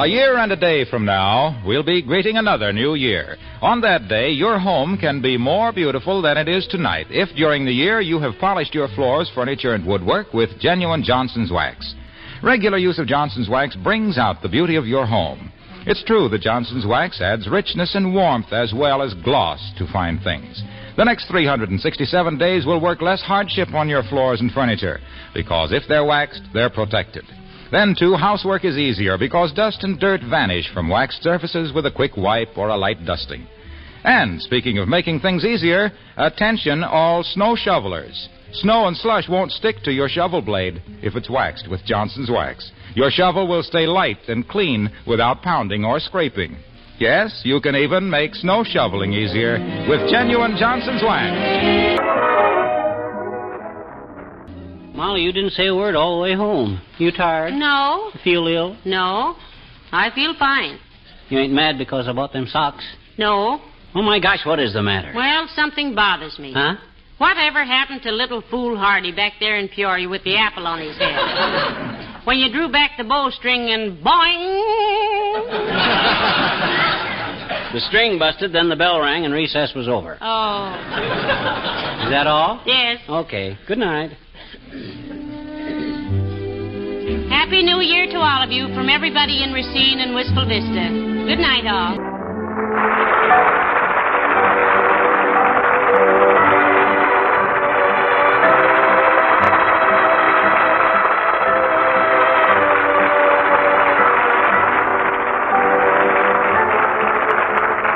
A 0.01 0.07
year 0.07 0.39
and 0.39 0.51
a 0.51 0.57
day 0.57 0.87
from 0.87 1.05
now, 1.05 1.63
we'll 1.67 1.83
be 1.83 2.01
greeting 2.01 2.39
another 2.39 2.73
new 2.73 2.95
year. 2.95 3.37
On 3.61 3.83
that 3.83 4.09
day, 4.09 4.31
your 4.31 4.59
home 4.59 4.97
can 4.97 5.21
be 5.21 5.37
more 5.37 5.73
beautiful 5.73 6.23
than 6.23 6.39
it 6.39 6.49
is 6.49 6.67
tonight 6.67 7.09
if 7.11 7.29
during 7.37 7.67
the 7.67 7.73
year 7.73 8.01
you 8.01 8.19
have 8.19 8.41
polished 8.41 8.75
your 8.75 8.89
floors, 8.95 9.31
furniture, 9.35 9.75
and 9.75 9.87
woodwork 9.87 10.33
with 10.33 10.59
genuine 10.59 11.03
Johnson's 11.05 11.53
wax. 11.53 11.95
Regular 12.43 12.79
use 12.79 12.99
of 12.99 13.09
Johnson's 13.09 13.51
wax 13.51 13.77
brings 13.77 14.17
out 14.17 14.41
the 14.41 14.49
beauty 14.49 14.77
of 14.77 14.87
your 14.87 15.05
home. 15.05 15.53
It's 15.85 16.03
true 16.05 16.31
that 16.31 16.41
Johnson's 16.41 16.87
wax 16.87 17.21
adds 17.21 17.47
richness 17.47 17.95
and 17.95 18.15
warmth 18.15 18.55
as 18.55 18.73
well 18.75 19.03
as 19.03 19.13
gloss 19.23 19.61
to 19.77 19.93
fine 19.93 20.19
things. 20.25 20.63
The 20.97 21.05
next 21.05 21.29
367 21.29 22.39
days 22.39 22.65
will 22.65 22.81
work 22.81 23.03
less 23.03 23.21
hardship 23.21 23.75
on 23.75 23.91
your 23.91 24.05
floors 24.05 24.41
and 24.41 24.51
furniture 24.51 24.99
because 25.35 25.73
if 25.73 25.83
they're 25.89 26.07
waxed, 26.07 26.45
they're 26.55 26.71
protected. 26.71 27.25
Then, 27.71 27.95
too, 27.99 28.15
housework 28.15 28.65
is 28.65 28.77
easier 28.77 29.17
because 29.17 29.53
dust 29.53 29.85
and 29.85 29.99
dirt 29.99 30.23
vanish 30.29 30.73
from 30.75 30.89
waxed 30.89 31.23
surfaces 31.23 31.73
with 31.73 31.87
a 31.87 31.91
quick 31.91 32.17
wipe 32.17 32.59
or 32.59 32.69
a 32.69 32.77
light 32.77 33.05
dusting. 33.05 33.47
And 34.03 34.41
speaking 34.43 34.79
of 34.79 34.89
making 34.89 35.21
things 35.21 35.45
easier, 35.45 35.93
attention 36.17 36.83
all 36.83 37.23
snow 37.23 37.55
shovelers. 37.55 38.29
Snow 38.53 38.89
and 38.89 38.97
slush 38.97 39.29
won't 39.29 39.53
stick 39.53 39.77
to 39.85 39.93
your 39.93 40.09
shovel 40.09 40.43
blade 40.43 40.83
if 41.03 41.15
it's 41.15 41.31
waxed 41.31 41.69
with 41.71 41.85
Johnson's 41.85 42.31
wax. 42.31 42.73
Your 42.95 43.11
shovel 43.11 43.47
will 43.47 43.63
stay 43.63 43.87
light 43.87 44.19
and 44.29 44.49
clean 44.49 44.91
without 45.07 45.43
pounding 45.43 45.85
or 45.85 46.01
scraping. 46.01 46.57
Yes, 46.99 47.41
you 47.45 47.61
can 47.61 47.77
even 47.77 48.11
make 48.11 48.35
snow 48.35 48.65
shoveling 48.65 49.13
easier 49.13 49.59
with 49.89 50.11
genuine 50.11 50.57
Johnson's 50.59 51.03
wax. 51.03 52.40
Molly, 55.01 55.23
you 55.23 55.33
didn't 55.33 55.53
say 55.53 55.67
a 55.69 55.75
word 55.75 55.95
all 55.97 56.17
the 56.17 56.23
way 56.23 56.35
home. 56.35 56.79
You 56.99 57.11
tired? 57.11 57.55
No, 57.55 58.11
Feel 58.23 58.47
ill? 58.49 58.77
no. 58.85 59.35
I 59.93 60.11
feel 60.15 60.35
fine. 60.39 60.79
You 61.31 61.39
ain't 61.39 61.55
mad 61.55 61.79
because 61.79 62.07
I 62.07 62.13
bought 62.13 62.35
them 62.35 62.47
socks? 62.47 62.85
No. 63.17 63.61
Oh, 63.95 64.03
my 64.03 64.21
gosh, 64.21 64.45
what 64.45 64.61
is 64.61 64.75
the 64.75 64.83
matter? 64.83 65.13
Well, 65.17 65.49
something 65.57 65.95
bothers 65.95 66.39
me. 66.39 66.53
Huh? 66.53 66.75
Whatever 67.17 67.65
happened 67.65 68.03
to 68.03 68.11
little 68.13 68.43
fool 68.51 68.77
Hardy 68.77 69.11
back 69.11 69.33
there 69.41 69.57
in 69.57 69.69
Peoria 69.69 70.07
with 70.07 70.23
the 70.25 70.37
apple 70.37 70.67
on 70.67 70.81
his 70.81 70.97
head? 70.99 72.21
when 72.27 72.37
you 72.39 72.53
drew 72.53 72.71
back 72.71 72.93
the 72.99 73.05
bowstring 73.05 73.71
and 73.73 74.05
boing! 74.05 74.61
The 77.73 77.81
string 77.89 78.19
busted, 78.19 78.53
then 78.53 78.69
the 78.69 78.77
bell 78.77 79.01
rang, 79.01 79.25
and 79.25 79.33
recess 79.33 79.73
was 79.75 79.89
over. 79.89 80.19
Oh, 80.21 80.73
Is 82.05 82.11
that 82.11 82.27
all? 82.27 82.61
yes. 82.67 82.99
Okay. 83.09 83.57
Good 83.67 83.79
night. 83.79 84.11
Happy 87.51 87.65
New 87.65 87.81
Year 87.81 88.07
to 88.07 88.19
all 88.23 88.45
of 88.47 88.53
you 88.53 88.73
from 88.79 88.89
everybody 88.89 89.43
in 89.43 89.51
Racine 89.51 89.99
and 89.99 90.15
Wistful 90.15 90.47
Vista. 90.47 90.87
Good 91.27 91.43
night, 91.43 91.67
all. 91.67 91.99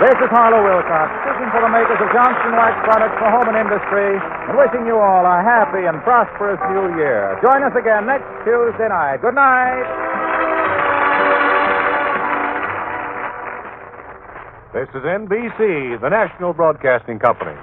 This 0.03 0.19
is 0.19 0.31
Harlow 0.35 0.67
Wilcox, 0.67 1.15
speaking 1.23 1.51
for 1.55 1.63
the 1.63 1.71
makers 1.71 2.03
of 2.03 2.11
Johnson 2.11 2.59
Wax 2.59 2.75
products 2.83 3.15
for 3.23 3.31
home 3.31 3.55
and 3.55 3.71
industry, 3.71 4.19
and 4.49 4.59
wishing 4.59 4.87
you 4.87 4.97
all 5.01 5.25
a 5.25 5.41
happy 5.43 5.87
and 5.89 6.03
prosperous 6.03 6.61
new 6.69 6.97
year. 7.01 7.39
Join 7.43 7.63
us 7.65 7.73
again 7.73 8.07
next 8.07 8.29
Tuesday 8.45 8.89
night. 8.89 9.19
Good 9.23 9.35
night. 9.35 9.85
This 14.75 14.89
is 14.91 15.03
NBC, 15.07 16.01
the 16.01 16.09
national 16.11 16.53
broadcasting 16.53 17.19
company. 17.19 17.57